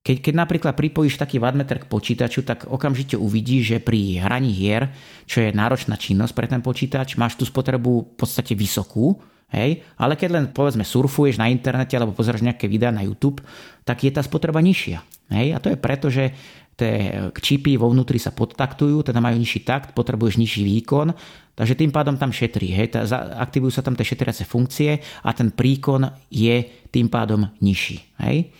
Keď, 0.04 0.20
keď 0.20 0.34
napríklad 0.36 0.76
pripojíš 0.76 1.16
taký 1.16 1.40
wattmeter 1.40 1.80
k 1.80 1.88
počítaču, 1.88 2.44
tak 2.44 2.68
okamžite 2.68 3.16
uvidíš, 3.16 3.62
že 3.72 3.78
pri 3.80 4.20
hraní 4.20 4.52
hier, 4.52 4.92
čo 5.24 5.40
je 5.40 5.56
náročná 5.56 5.96
činnosť 5.96 6.36
pre 6.36 6.44
ten 6.44 6.60
počítač, 6.60 7.16
máš 7.16 7.40
tú 7.40 7.48
spotrebu 7.48 8.12
v 8.12 8.14
podstate 8.20 8.52
vysokú, 8.52 9.16
hej? 9.48 9.80
ale 9.96 10.20
keď 10.20 10.28
len 10.28 10.44
povedzme 10.52 10.84
surfuješ 10.84 11.40
na 11.40 11.48
internete 11.48 11.96
alebo 11.96 12.12
pozeráš 12.12 12.44
nejaké 12.44 12.68
videá 12.68 12.92
na 12.92 13.00
YouTube, 13.00 13.40
tak 13.88 14.04
je 14.04 14.12
tá 14.12 14.20
spotreba 14.20 14.60
nižšia. 14.60 15.00
Hej? 15.32 15.56
A 15.56 15.58
to 15.64 15.72
je 15.72 15.80
preto, 15.80 16.12
že 16.12 16.36
tie 16.76 17.32
čipy 17.32 17.80
vo 17.80 17.88
vnútri 17.88 18.20
sa 18.20 18.28
podtaktujú, 18.36 19.08
teda 19.08 19.24
majú 19.24 19.40
nižší 19.40 19.64
takt, 19.64 19.96
potrebuješ 19.96 20.36
nižší 20.36 20.68
výkon, 20.68 21.16
takže 21.56 21.80
tým 21.80 21.88
pádom 21.88 22.20
tam 22.20 22.28
šetrí. 22.28 22.76
Hej? 22.76 22.92
Aktivujú 23.40 23.72
sa 23.72 23.80
tam 23.80 23.96
tie 23.96 24.04
šetriace 24.04 24.44
funkcie 24.44 25.00
a 25.00 25.32
ten 25.32 25.48
príkon 25.48 26.12
je 26.28 26.60
tým 26.92 27.08
pádom 27.08 27.48
nižší. 27.64 28.04
Hej? 28.20 28.52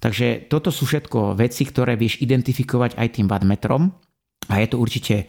Takže 0.00 0.48
toto 0.52 0.68
sú 0.68 0.84
všetko 0.84 1.38
veci, 1.40 1.64
ktoré 1.64 1.96
vieš 1.96 2.20
identifikovať 2.20 3.00
aj 3.00 3.08
tým 3.16 3.26
wattmetrom 3.26 3.96
a 4.46 4.54
je 4.62 4.68
to 4.70 4.76
určite 4.78 5.14
e, 5.16 5.24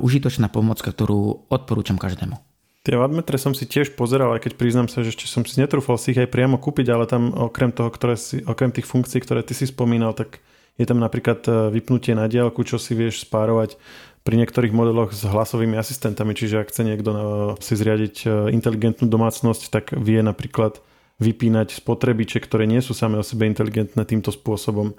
užitočná 0.00 0.48
pomoc, 0.48 0.80
ktorú 0.80 1.50
odporúčam 1.50 2.00
každému. 2.00 2.38
Tie 2.86 2.94
wattmetre 2.94 3.34
som 3.34 3.50
si 3.50 3.66
tiež 3.66 3.98
pozeral, 3.98 4.38
aj 4.38 4.46
keď 4.46 4.52
priznám 4.54 4.86
sa, 4.86 5.02
že 5.02 5.10
ešte 5.10 5.26
som 5.26 5.42
si 5.42 5.58
netrúfal 5.58 5.98
si 5.98 6.14
ich 6.14 6.20
aj 6.22 6.30
priamo 6.30 6.54
kúpiť, 6.54 6.86
ale 6.94 7.10
tam 7.10 7.34
okrem 7.34 7.74
toho, 7.74 7.90
ktoré 7.90 8.14
si, 8.14 8.46
okrem 8.46 8.70
tých 8.70 8.86
funkcií, 8.86 9.18
ktoré 9.18 9.42
ty 9.42 9.58
si 9.58 9.66
spomínal, 9.66 10.14
tak 10.14 10.38
je 10.78 10.86
tam 10.86 11.02
napríklad 11.02 11.42
e, 11.44 11.50
vypnutie 11.74 12.14
na 12.14 12.30
diálku, 12.30 12.62
čo 12.62 12.78
si 12.78 12.94
vieš 12.94 13.26
spárovať 13.26 13.74
pri 14.22 14.34
niektorých 14.38 14.74
modeloch 14.74 15.10
s 15.10 15.26
hlasovými 15.26 15.74
asistentami, 15.74 16.38
čiže 16.38 16.62
ak 16.62 16.70
chce 16.70 16.82
niekto 16.86 17.10
e, 17.10 17.18
si 17.58 17.74
zriadiť 17.74 18.22
inteligentnú 18.54 19.10
domácnosť, 19.10 19.62
tak 19.68 19.84
vie 19.98 20.22
napríklad 20.22 20.78
vypínať 21.16 21.80
spotrebiče, 21.80 22.44
ktoré 22.44 22.68
nie 22.68 22.84
sú 22.84 22.92
same 22.92 23.16
o 23.16 23.24
sebe 23.24 23.48
inteligentné 23.48 24.04
týmto 24.04 24.28
spôsobom. 24.28 24.92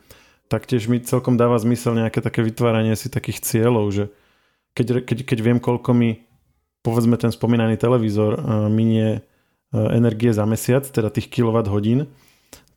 Taktiež 0.48 0.90
mi 0.90 1.04
celkom 1.04 1.38
dáva 1.38 1.60
zmysel 1.62 1.94
nejaké 1.94 2.24
také 2.24 2.42
vytváranie 2.42 2.98
si 2.98 3.12
takých 3.12 3.44
cieľov, 3.44 3.86
že 3.94 4.04
keď, 4.74 5.06
keď, 5.06 5.18
keď 5.26 5.40
viem, 5.42 5.60
koľko 5.62 5.92
mi 5.94 6.26
povedzme 6.82 7.20
ten 7.20 7.34
spomínaný 7.34 7.76
televízor 7.76 8.40
minie 8.72 9.20
e, 9.20 9.20
energie 9.74 10.32
za 10.32 10.48
mesiac, 10.48 10.86
teda 10.88 11.12
tých 11.12 11.28
kWh, 11.28 12.08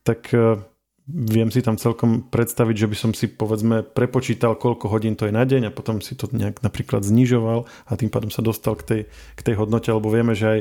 tak 0.03 0.35
e, 0.35 0.59
viem 1.07 1.49
si 1.55 1.63
tam 1.63 1.79
celkom 1.79 2.27
predstaviť, 2.27 2.77
že 2.77 2.91
by 2.91 2.97
som 2.97 3.11
si 3.15 3.31
povedzme 3.31 3.87
prepočítal, 3.87 4.59
koľko 4.59 4.91
hodín 4.91 5.15
to 5.15 5.29
je 5.29 5.35
na 5.35 5.47
deň 5.47 5.71
a 5.71 5.75
potom 5.75 6.03
si 6.03 6.17
to 6.19 6.27
nejak 6.33 6.65
napríklad 6.65 7.07
znižoval 7.07 7.69
a 7.87 7.93
tým 7.95 8.11
pádom 8.11 8.35
sa 8.35 8.43
dostal 8.43 8.75
k 8.79 8.83
tej, 8.83 9.03
k 9.39 9.41
tej 9.47 9.55
hodnote, 9.61 9.89
lebo 9.93 10.11
vieme, 10.11 10.35
že 10.35 10.47
aj 10.47 10.61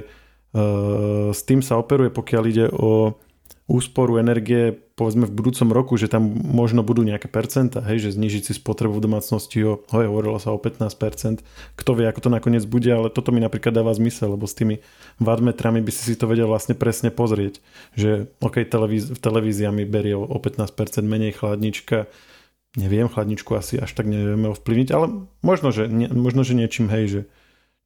s 1.35 1.41
tým 1.45 1.61
sa 1.61 1.77
operuje, 1.77 2.09
pokiaľ 2.09 2.43
ide 2.49 2.65
o 2.73 3.13
úsporu 3.69 4.17
energie 4.17 4.73
povedzme 4.97 5.29
v 5.29 5.31
budúcom 5.31 5.69
roku, 5.71 5.93
že 5.95 6.11
tam 6.11 6.27
možno 6.43 6.83
budú 6.83 7.05
nejaké 7.05 7.31
percenta, 7.31 7.79
hej, 7.85 8.09
že 8.09 8.19
znižiť 8.19 8.51
si 8.51 8.53
spotrebu 8.57 8.99
v 8.99 9.05
domácnosti 9.05 9.63
o, 9.63 9.79
hej, 9.95 10.09
hovorilo 10.09 10.41
sa 10.41 10.51
o 10.51 10.59
15%, 10.59 11.45
kto 11.77 11.91
vie, 11.95 12.09
ako 12.09 12.19
to 12.27 12.29
nakoniec 12.33 12.65
bude, 12.67 12.89
ale 12.89 13.07
toto 13.07 13.31
mi 13.31 13.39
napríklad 13.39 13.71
dáva 13.71 13.95
zmysel, 13.95 14.35
lebo 14.35 14.43
s 14.43 14.57
tými 14.57 14.83
wattmetrami 15.23 15.79
by 15.79 15.91
si 15.93 16.11
si 16.11 16.15
to 16.19 16.27
vedel 16.27 16.51
vlastne 16.51 16.75
presne 16.75 17.13
pozrieť, 17.13 17.63
že 17.95 18.27
ok, 18.43 18.67
televíz- 18.67 19.15
televízia 19.21 19.71
mi 19.71 19.87
berie 19.87 20.17
o 20.17 20.35
15% 20.35 21.05
menej 21.05 21.39
chladnička, 21.39 22.11
neviem, 22.75 23.07
chladničku 23.07 23.55
asi 23.55 23.79
až 23.79 23.93
tak 23.95 24.09
nevieme 24.09 24.51
ovplyvniť, 24.51 24.89
ale 24.91 25.29
možno, 25.45 25.71
že, 25.71 25.87
ne, 25.87 26.11
možno, 26.11 26.43
že 26.43 26.59
niečím, 26.59 26.91
hej, 26.91 27.05
že 27.07 27.21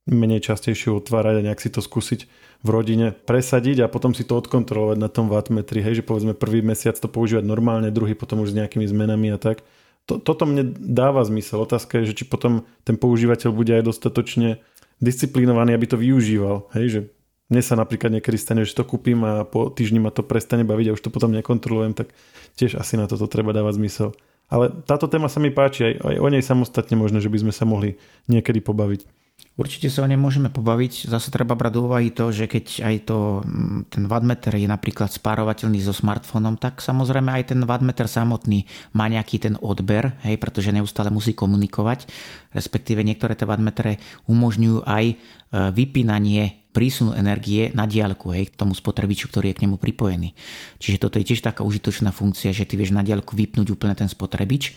menej 0.07 0.43
častejšie 0.43 0.91
otvárať 0.91 1.39
a 1.39 1.45
nejak 1.51 1.63
si 1.63 1.71
to 1.71 1.79
skúsiť 1.79 2.27
v 2.63 2.67
rodine 2.71 3.11
presadiť 3.11 3.83
a 3.83 3.91
potom 3.91 4.15
si 4.15 4.23
to 4.23 4.39
odkontrolovať 4.39 4.97
na 4.99 5.11
tom 5.11 5.27
wattmetri, 5.27 5.83
hej, 5.83 5.99
že 5.99 6.07
povedzme 6.07 6.35
prvý 6.35 6.63
mesiac 6.63 6.95
to 6.95 7.11
používať 7.11 7.43
normálne, 7.43 7.91
druhý 7.91 8.15
potom 8.15 8.43
už 8.43 8.55
s 8.55 8.57
nejakými 8.59 8.87
zmenami 8.87 9.35
a 9.35 9.37
tak. 9.39 9.63
To, 10.07 10.19
toto 10.19 10.43
mne 10.43 10.75
dáva 10.75 11.23
zmysel. 11.23 11.63
Otázka 11.63 12.03
je, 12.03 12.11
že 12.11 12.23
či 12.23 12.23
potom 12.27 12.67
ten 12.83 12.99
používateľ 12.99 13.55
bude 13.55 13.71
aj 13.71 13.87
dostatočne 13.87 14.59
disciplinovaný, 14.99 15.75
aby 15.75 15.87
to 15.87 15.95
využíval. 15.95 16.67
Hej, 16.75 16.85
že 16.87 16.99
mne 17.47 17.61
sa 17.63 17.79
napríklad 17.79 18.11
niekedy 18.11 18.35
stane, 18.35 18.67
že 18.67 18.75
to 18.75 18.87
kúpim 18.87 19.23
a 19.23 19.47
po 19.47 19.71
týždni 19.71 20.03
ma 20.03 20.11
to 20.11 20.23
prestane 20.23 20.67
baviť 20.67 20.91
a 20.91 20.95
už 20.95 21.03
to 21.03 21.11
potom 21.11 21.31
nekontrolujem, 21.31 21.95
tak 21.95 22.11
tiež 22.59 22.75
asi 22.79 22.99
na 22.99 23.07
toto 23.07 23.27
treba 23.31 23.55
dávať 23.55 23.79
zmysel. 23.79 24.09
Ale 24.51 24.71
táto 24.83 25.07
téma 25.07 25.31
sa 25.31 25.39
mi 25.39 25.51
páči, 25.51 25.87
aj, 25.87 25.93
aj 26.03 26.15
o 26.19 26.27
nej 26.27 26.43
samostatne 26.43 26.99
možno, 26.99 27.23
že 27.23 27.31
by 27.31 27.47
sme 27.47 27.53
sa 27.55 27.63
mohli 27.63 27.95
niekedy 28.27 28.59
pobaviť. 28.59 29.22
Určite 29.53 29.85
sa 29.93 30.01
o 30.01 30.09
nej 30.09 30.17
môžeme 30.17 30.49
pobaviť. 30.49 31.13
Zase 31.13 31.29
treba 31.29 31.53
brať 31.53 31.77
do 31.77 31.85
úvahy 31.85 32.09
to, 32.09 32.33
že 32.33 32.49
keď 32.49 32.65
aj 32.89 32.95
to, 33.05 33.45
mm, 33.45 33.93
ten 33.93 34.09
wattmeter 34.09 34.57
je 34.57 34.65
napríklad 34.65 35.13
spárovateľný 35.13 35.77
so 35.77 35.93
smartfónom, 35.93 36.57
tak 36.57 36.81
samozrejme 36.81 37.29
aj 37.29 37.53
ten 37.53 37.61
wattmeter 37.61 38.09
samotný 38.09 38.65
má 38.97 39.05
nejaký 39.05 39.37
ten 39.37 39.53
odber, 39.61 40.17
hej, 40.25 40.41
pretože 40.41 40.73
neustále 40.73 41.13
musí 41.13 41.37
komunikovať. 41.37 42.09
Respektíve 42.49 43.05
niektoré 43.05 43.37
tie 43.37 43.45
wattmetre 43.45 44.01
umožňujú 44.25 44.89
aj 44.89 45.05
e, 45.05 45.15
vypínanie 45.69 46.62
prísunu 46.73 47.13
energie 47.13 47.69
na 47.77 47.85
diaľku, 47.85 48.33
hej, 48.33 48.49
tomu 48.57 48.73
spotrebiču, 48.73 49.29
ktorý 49.29 49.53
je 49.53 49.57
k 49.61 49.63
nemu 49.69 49.77
pripojený. 49.77 50.33
Čiže 50.81 50.97
toto 50.97 51.21
je 51.21 51.29
tiež 51.29 51.45
taká 51.45 51.61
užitočná 51.61 52.09
funkcia, 52.09 52.49
že 52.49 52.65
ty 52.65 52.73
vieš 52.73 52.91
na 52.91 53.05
diaľku 53.05 53.37
vypnúť 53.37 53.69
úplne 53.69 53.93
ten 53.93 54.09
spotrebič, 54.09 54.73
eh, 54.73 54.75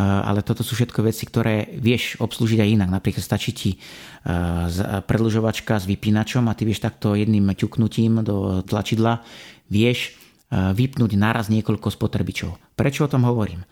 ale 0.00 0.40
toto 0.40 0.64
sú 0.64 0.72
všetko 0.72 1.04
veci, 1.04 1.28
ktoré 1.28 1.76
vieš 1.76 2.16
obslúžiť 2.18 2.64
aj 2.64 2.72
inak. 2.80 2.88
Napríklad 2.88 3.20
stačí 3.20 3.52
ti 3.52 3.70
eh, 3.76 5.00
predlžovačka 5.04 5.76
s 5.76 5.84
vypínačom 5.84 6.48
a 6.48 6.56
ty 6.56 6.64
vieš 6.64 6.80
takto 6.80 7.12
jedným 7.12 7.52
ťuknutím 7.52 8.24
do 8.24 8.64
tlačidla 8.64 9.20
vieš 9.68 10.16
eh, 10.16 10.23
vypnúť 10.52 11.16
naraz 11.18 11.50
niekoľko 11.50 11.88
spotrebičov. 11.90 12.76
Prečo 12.78 13.06
o 13.06 13.10
tom 13.10 13.26
hovorím? 13.26 13.64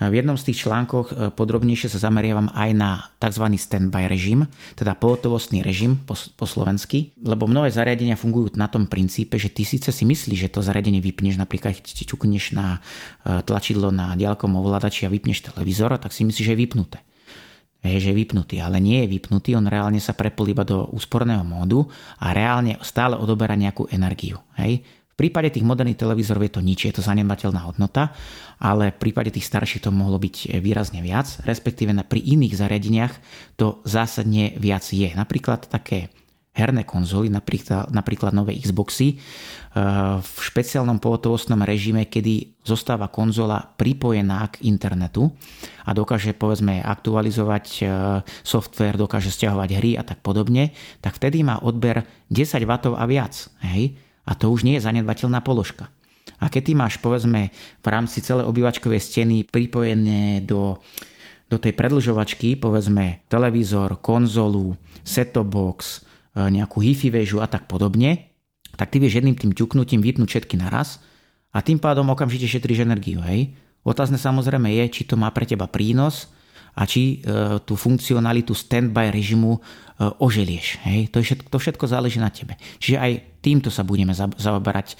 V 0.00 0.16
jednom 0.16 0.40
z 0.40 0.48
tých 0.48 0.64
článkoch 0.64 1.06
e, 1.12 1.14
podrobnejšie 1.28 1.92
sa 1.92 2.08
zameriavam 2.08 2.48
aj 2.56 2.70
na 2.72 3.04
tzv. 3.20 3.44
standby 3.52 4.08
režim, 4.08 4.48
teda 4.72 4.96
pohotovostný 4.96 5.60
režim 5.60 6.00
po, 6.00 6.16
po 6.16 6.48
slovensky, 6.48 7.12
lebo 7.20 7.44
mnohé 7.44 7.68
zariadenia 7.68 8.16
fungujú 8.16 8.56
na 8.56 8.64
tom 8.72 8.88
princípe, 8.88 9.36
že 9.36 9.52
ty 9.52 9.68
síce 9.68 9.92
si 9.92 10.08
myslíš, 10.08 10.48
že 10.48 10.52
to 10.56 10.64
zariadenie 10.64 11.04
vypneš, 11.04 11.36
napríklad 11.36 11.76
keď 11.84 12.08
čukneš 12.08 12.56
na 12.56 12.80
e, 13.28 13.44
tlačidlo 13.44 13.92
na 13.92 14.16
diaľkom 14.16 14.56
ovládači 14.56 15.04
a 15.04 15.12
vypneš 15.12 15.52
televízor, 15.52 16.00
tak 16.00 16.16
si 16.16 16.24
myslíš, 16.24 16.46
že 16.48 16.52
je 16.56 16.62
vypnuté. 16.64 16.98
Je, 17.80 17.96
že 17.96 18.12
je 18.12 18.16
vypnutý, 18.16 18.60
ale 18.60 18.76
nie 18.80 19.04
je 19.04 19.20
vypnutý, 19.20 19.56
on 19.56 19.64
reálne 19.64 20.00
sa 20.00 20.12
prepol 20.12 20.52
iba 20.52 20.68
do 20.68 20.84
úsporného 20.92 21.40
módu 21.44 21.88
a 22.20 22.32
reálne 22.36 22.76
stále 22.84 23.16
odoberá 23.16 23.56
nejakú 23.56 23.88
energiu. 23.88 24.40
Hej? 24.56 24.84
Prípade 25.20 25.52
tých 25.52 25.68
moderných 25.68 26.00
televízorov 26.00 26.48
je 26.48 26.52
to 26.56 26.64
nič, 26.64 26.88
je 26.88 26.94
to 26.96 27.04
zanedbateľná 27.04 27.60
hodnota, 27.68 28.16
ale 28.56 28.96
v 28.96 29.00
prípade 29.04 29.28
tých 29.28 29.44
starších 29.44 29.84
to 29.84 29.92
mohlo 29.92 30.16
byť 30.16 30.56
výrazne 30.64 31.04
viac, 31.04 31.28
respektíve 31.44 31.92
na, 31.92 32.00
pri 32.00 32.24
iných 32.24 32.56
zariadeniach 32.56 33.14
to 33.60 33.84
zásadne 33.84 34.56
viac 34.56 34.88
je. 34.88 35.12
Napríklad 35.12 35.68
také 35.68 36.08
herné 36.50 36.82
konzoly, 36.82 37.30
napríklad, 37.30 37.94
napríklad 37.94 38.34
nové 38.34 38.58
Xboxy, 38.58 39.14
eh, 39.14 39.18
v 40.18 40.38
špeciálnom 40.42 40.98
pohotovostnom 40.98 41.62
režime, 41.62 42.10
kedy 42.10 42.58
zostáva 42.66 43.06
konzola 43.06 43.70
pripojená 43.78 44.50
k 44.50 44.66
internetu 44.66 45.30
a 45.86 45.94
dokáže 45.94 46.34
povedzme 46.34 46.82
aktualizovať 46.82 47.66
eh, 47.80 47.86
software, 48.42 48.98
dokáže 48.98 49.30
stiahovať 49.30 49.70
hry 49.78 49.90
a 49.94 50.02
tak 50.02 50.20
podobne, 50.26 50.74
tak 50.98 51.16
vtedy 51.16 51.46
má 51.46 51.62
odber 51.62 52.02
10 52.34 52.66
W 52.66 52.72
a 52.98 53.04
viac. 53.06 53.34
Hej? 53.62 54.09
A 54.30 54.38
to 54.38 54.54
už 54.54 54.62
nie 54.62 54.78
je 54.78 54.86
zanedbateľná 54.86 55.42
položka. 55.42 55.90
A 56.38 56.46
keď 56.46 56.62
ty 56.70 56.72
máš, 56.78 56.94
povedzme, 57.02 57.50
v 57.82 57.86
rámci 57.90 58.22
celej 58.22 58.46
obývačkovej 58.46 59.02
steny 59.02 59.36
pripojené 59.44 60.46
do, 60.46 60.78
do 61.50 61.56
tej 61.58 61.74
predlžovačky, 61.74 62.54
povedzme, 62.56 63.26
televízor, 63.26 63.98
konzolu, 63.98 64.78
set-top 65.02 65.50
box, 65.50 66.06
e, 66.32 66.48
nejakú 66.48 66.78
hi-fi 66.78 67.10
väžu 67.10 67.42
a 67.42 67.50
tak 67.50 67.66
podobne, 67.66 68.30
tak 68.78 68.94
ty 68.94 69.02
vieš 69.02 69.20
jedným 69.20 69.36
tým 69.36 69.52
ťuknutím 69.52 70.00
vypnúť 70.00 70.28
všetky 70.30 70.56
naraz 70.56 71.02
a 71.50 71.60
tým 71.60 71.82
pádom 71.82 72.08
okamžite 72.08 72.46
šetríš 72.46 72.86
energiu. 72.86 73.20
Hej? 73.20 73.52
Otázne 73.82 74.16
samozrejme 74.16 74.70
je, 74.80 74.84
či 74.88 75.02
to 75.04 75.18
má 75.18 75.28
pre 75.34 75.44
teba 75.44 75.66
prínos 75.66 76.30
a 76.80 76.82
či 76.88 77.20
e, 77.20 77.60
tú 77.60 77.76
funkcionalitu 77.76 78.56
standby 78.56 79.12
režimu 79.12 79.52
e, 79.52 79.60
oželieš. 80.16 80.80
Hej? 80.88 81.12
To, 81.12 81.20
je 81.20 81.24
všetko, 81.28 81.46
to 81.52 81.58
všetko 81.60 81.84
záleží 81.84 82.16
na 82.16 82.32
tebe. 82.32 82.56
Čiže 82.80 82.96
aj 82.96 83.12
týmto 83.44 83.68
sa 83.68 83.84
budeme 83.84 84.16
zaoberať 84.16 84.88
e, 84.88 84.96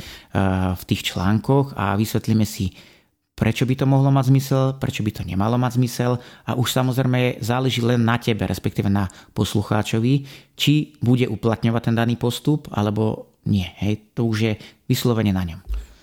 v 0.77 0.83
tých 0.85 1.09
článkoch 1.09 1.73
a 1.81 1.97
vysvetlíme 1.97 2.45
si, 2.45 2.77
prečo 3.33 3.64
by 3.64 3.73
to 3.81 3.88
mohlo 3.88 4.12
mať 4.12 4.29
zmysel, 4.29 4.64
prečo 4.77 5.01
by 5.01 5.11
to 5.16 5.23
nemalo 5.25 5.57
mať 5.57 5.81
zmysel 5.81 6.21
a 6.45 6.53
už 6.53 6.69
samozrejme 6.69 7.40
záleží 7.40 7.81
len 7.81 8.05
na 8.05 8.21
tebe, 8.21 8.45
respektíve 8.45 8.93
na 8.93 9.09
poslucháčovi, 9.33 10.29
či 10.53 11.01
bude 11.01 11.25
uplatňovať 11.25 11.83
ten 11.88 11.97
daný 11.97 12.21
postup 12.21 12.69
alebo 12.77 13.33
nie. 13.49 13.64
Hej? 13.81 14.12
To 14.21 14.29
už 14.29 14.38
je 14.45 14.53
vyslovene 14.85 15.33
na 15.33 15.49
ňom. 15.49 15.61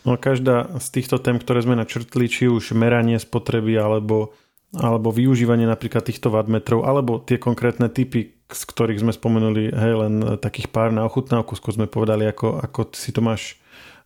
No 0.08 0.16
každá 0.16 0.72
z 0.82 0.88
týchto 0.98 1.22
tém, 1.22 1.38
ktoré 1.38 1.62
sme 1.62 1.76
načrtli, 1.78 2.26
či 2.32 2.48
už 2.50 2.74
meranie 2.74 3.20
spotreby 3.20 3.76
alebo 3.76 4.34
alebo 4.75 5.15
využívanie 5.15 5.63
napríklad 5.63 6.03
týchto 6.03 6.27
wattmetrov, 6.27 6.84
alebo 6.84 7.23
tie 7.23 7.39
konkrétne 7.39 7.88
typy, 7.88 8.36
z 8.51 8.62
ktorých 8.67 8.99
sme 8.99 9.15
spomenuli, 9.15 9.71
hej, 9.71 9.93
len 9.95 10.13
takých 10.43 10.67
pár 10.67 10.91
na 10.91 11.08
ochutnávku, 11.08 11.56
skôr 11.56 11.75
sme 11.75 11.88
povedali, 11.88 12.27
ako, 12.27 12.60
ako 12.60 12.91
si 12.91 13.15
to 13.15 13.23
máš 13.23 13.56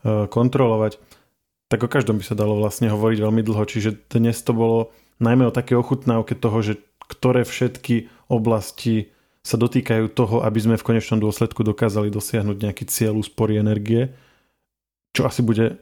e, 0.05 0.29
kontrolovať, 0.29 1.01
tak 1.65 1.81
o 1.81 1.89
každom 1.89 2.21
by 2.21 2.25
sa 2.25 2.37
dalo 2.37 2.61
vlastne 2.61 2.93
hovoriť 2.93 3.17
veľmi 3.23 3.41
dlho. 3.41 3.63
Čiže 3.65 4.11
dnes 4.13 4.37
to 4.45 4.53
bolo 4.53 4.93
najmä 5.17 5.49
o 5.49 5.55
také 5.55 5.73
ochutnávke 5.73 6.37
toho, 6.37 6.61
že 6.61 6.73
ktoré 7.09 7.41
všetky 7.41 8.11
oblasti 8.29 9.09
sa 9.41 9.57
dotýkajú 9.57 10.13
toho, 10.13 10.45
aby 10.45 10.59
sme 10.61 10.75
v 10.77 10.85
konečnom 10.85 11.17
dôsledku 11.17 11.65
dokázali 11.65 12.13
dosiahnuť 12.13 12.57
nejaký 12.61 12.83
cieľ 12.85 13.17
úspory 13.17 13.57
energie, 13.57 14.13
čo 15.17 15.25
asi 15.25 15.41
bude 15.41 15.81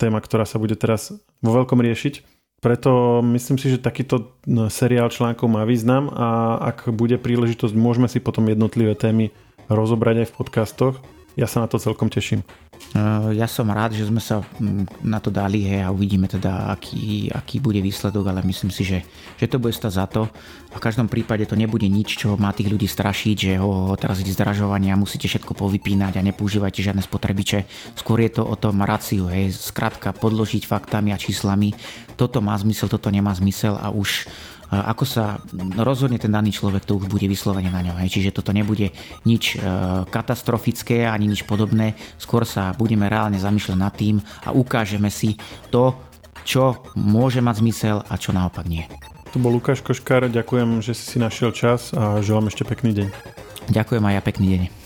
téma, 0.00 0.20
ktorá 0.20 0.48
sa 0.48 0.56
bude 0.56 0.76
teraz 0.76 1.12
vo 1.44 1.50
veľkom 1.52 1.80
riešiť. 1.80 2.35
Preto 2.56 3.20
myslím 3.20 3.60
si, 3.60 3.76
že 3.76 3.84
takýto 3.84 4.32
no, 4.48 4.72
seriál 4.72 5.12
článkov 5.12 5.46
má 5.46 5.62
význam 5.68 6.08
a 6.08 6.56
ak 6.72 6.88
bude 6.90 7.20
príležitosť, 7.20 7.76
môžeme 7.76 8.08
si 8.08 8.16
potom 8.16 8.48
jednotlivé 8.48 8.96
témy 8.96 9.28
rozobrať 9.68 10.24
aj 10.24 10.28
v 10.32 10.36
podcastoch. 10.40 10.94
Ja 11.36 11.44
sa 11.44 11.60
na 11.60 11.68
to 11.68 11.76
celkom 11.76 12.08
teším. 12.08 12.40
Ja 13.36 13.44
som 13.44 13.68
rád, 13.68 13.92
že 13.92 14.08
sme 14.08 14.24
sa 14.24 14.40
na 15.04 15.20
to 15.20 15.28
dali 15.28 15.68
hej, 15.68 15.84
a 15.84 15.92
uvidíme 15.92 16.24
teda, 16.24 16.72
aký, 16.72 17.28
aký 17.28 17.60
bude 17.60 17.76
výsledok, 17.84 18.32
ale 18.32 18.40
myslím 18.40 18.72
si, 18.72 18.88
že, 18.88 19.04
že 19.36 19.44
to 19.44 19.60
bude 19.60 19.76
stať 19.76 19.92
za 19.92 20.08
to. 20.08 20.32
V 20.72 20.80
každom 20.80 21.08
prípade 21.08 21.44
to 21.44 21.52
nebude 21.56 21.84
nič, 21.84 22.24
čo 22.24 22.40
má 22.40 22.56
tých 22.56 22.72
ľudí 22.72 22.88
strašiť, 22.88 23.36
že 23.36 23.52
ho 23.60 23.92
teraz 24.00 24.24
ide 24.24 24.32
zdražovanie 24.32 24.92
a 24.92 25.00
musíte 25.00 25.28
všetko 25.28 25.52
povypínať 25.52 26.16
a 26.16 26.24
nepoužívajte 26.24 26.80
žiadne 26.80 27.04
spotrebiče. 27.04 27.68
Skôr 28.00 28.24
je 28.24 28.40
to 28.40 28.42
o 28.44 28.56
tom 28.56 28.80
raciu, 28.80 29.28
hej, 29.28 29.52
skrátka 29.52 30.16
podložiť 30.16 30.64
faktami 30.64 31.12
a 31.12 31.20
číslami. 31.20 31.76
Toto 32.16 32.40
má 32.40 32.56
zmysel, 32.56 32.88
toto 32.88 33.12
nemá 33.12 33.36
zmysel 33.36 33.76
a 33.76 33.92
už 33.92 34.24
ako 34.70 35.04
sa 35.06 35.38
rozhodne 35.78 36.18
ten 36.18 36.32
daný 36.32 36.50
človek, 36.50 36.82
to 36.82 36.98
už 36.98 37.06
bude 37.06 37.26
vyslovene 37.26 37.70
na 37.70 37.82
ňom. 37.82 38.02
Čiže 38.02 38.34
toto 38.34 38.50
nebude 38.50 38.90
nič 39.22 39.54
e, 39.54 39.62
katastrofické 40.10 41.06
ani 41.06 41.30
nič 41.30 41.46
podobné, 41.46 41.94
skôr 42.18 42.42
sa 42.42 42.74
budeme 42.74 43.06
reálne 43.06 43.38
zamýšľať 43.38 43.78
nad 43.78 43.94
tým 43.94 44.18
a 44.42 44.50
ukážeme 44.50 45.10
si 45.12 45.38
to, 45.70 45.94
čo 46.46 46.82
môže 46.94 47.42
mať 47.42 47.62
zmysel 47.62 47.96
a 48.06 48.14
čo 48.18 48.34
naopak 48.34 48.66
nie. 48.66 48.86
To 49.34 49.42
bol 49.42 49.52
Lukáš 49.52 49.82
Koškár, 49.82 50.30
ďakujem, 50.30 50.80
že 50.80 50.94
si 50.94 51.04
si 51.14 51.18
našiel 51.18 51.50
čas 51.50 51.90
a 51.92 52.22
želám 52.22 52.48
ešte 52.48 52.62
pekný 52.62 52.94
deň. 52.94 53.08
Ďakujem 53.68 54.02
aj 54.06 54.14
ja 54.14 54.22
pekný 54.22 54.46
deň. 54.54 54.85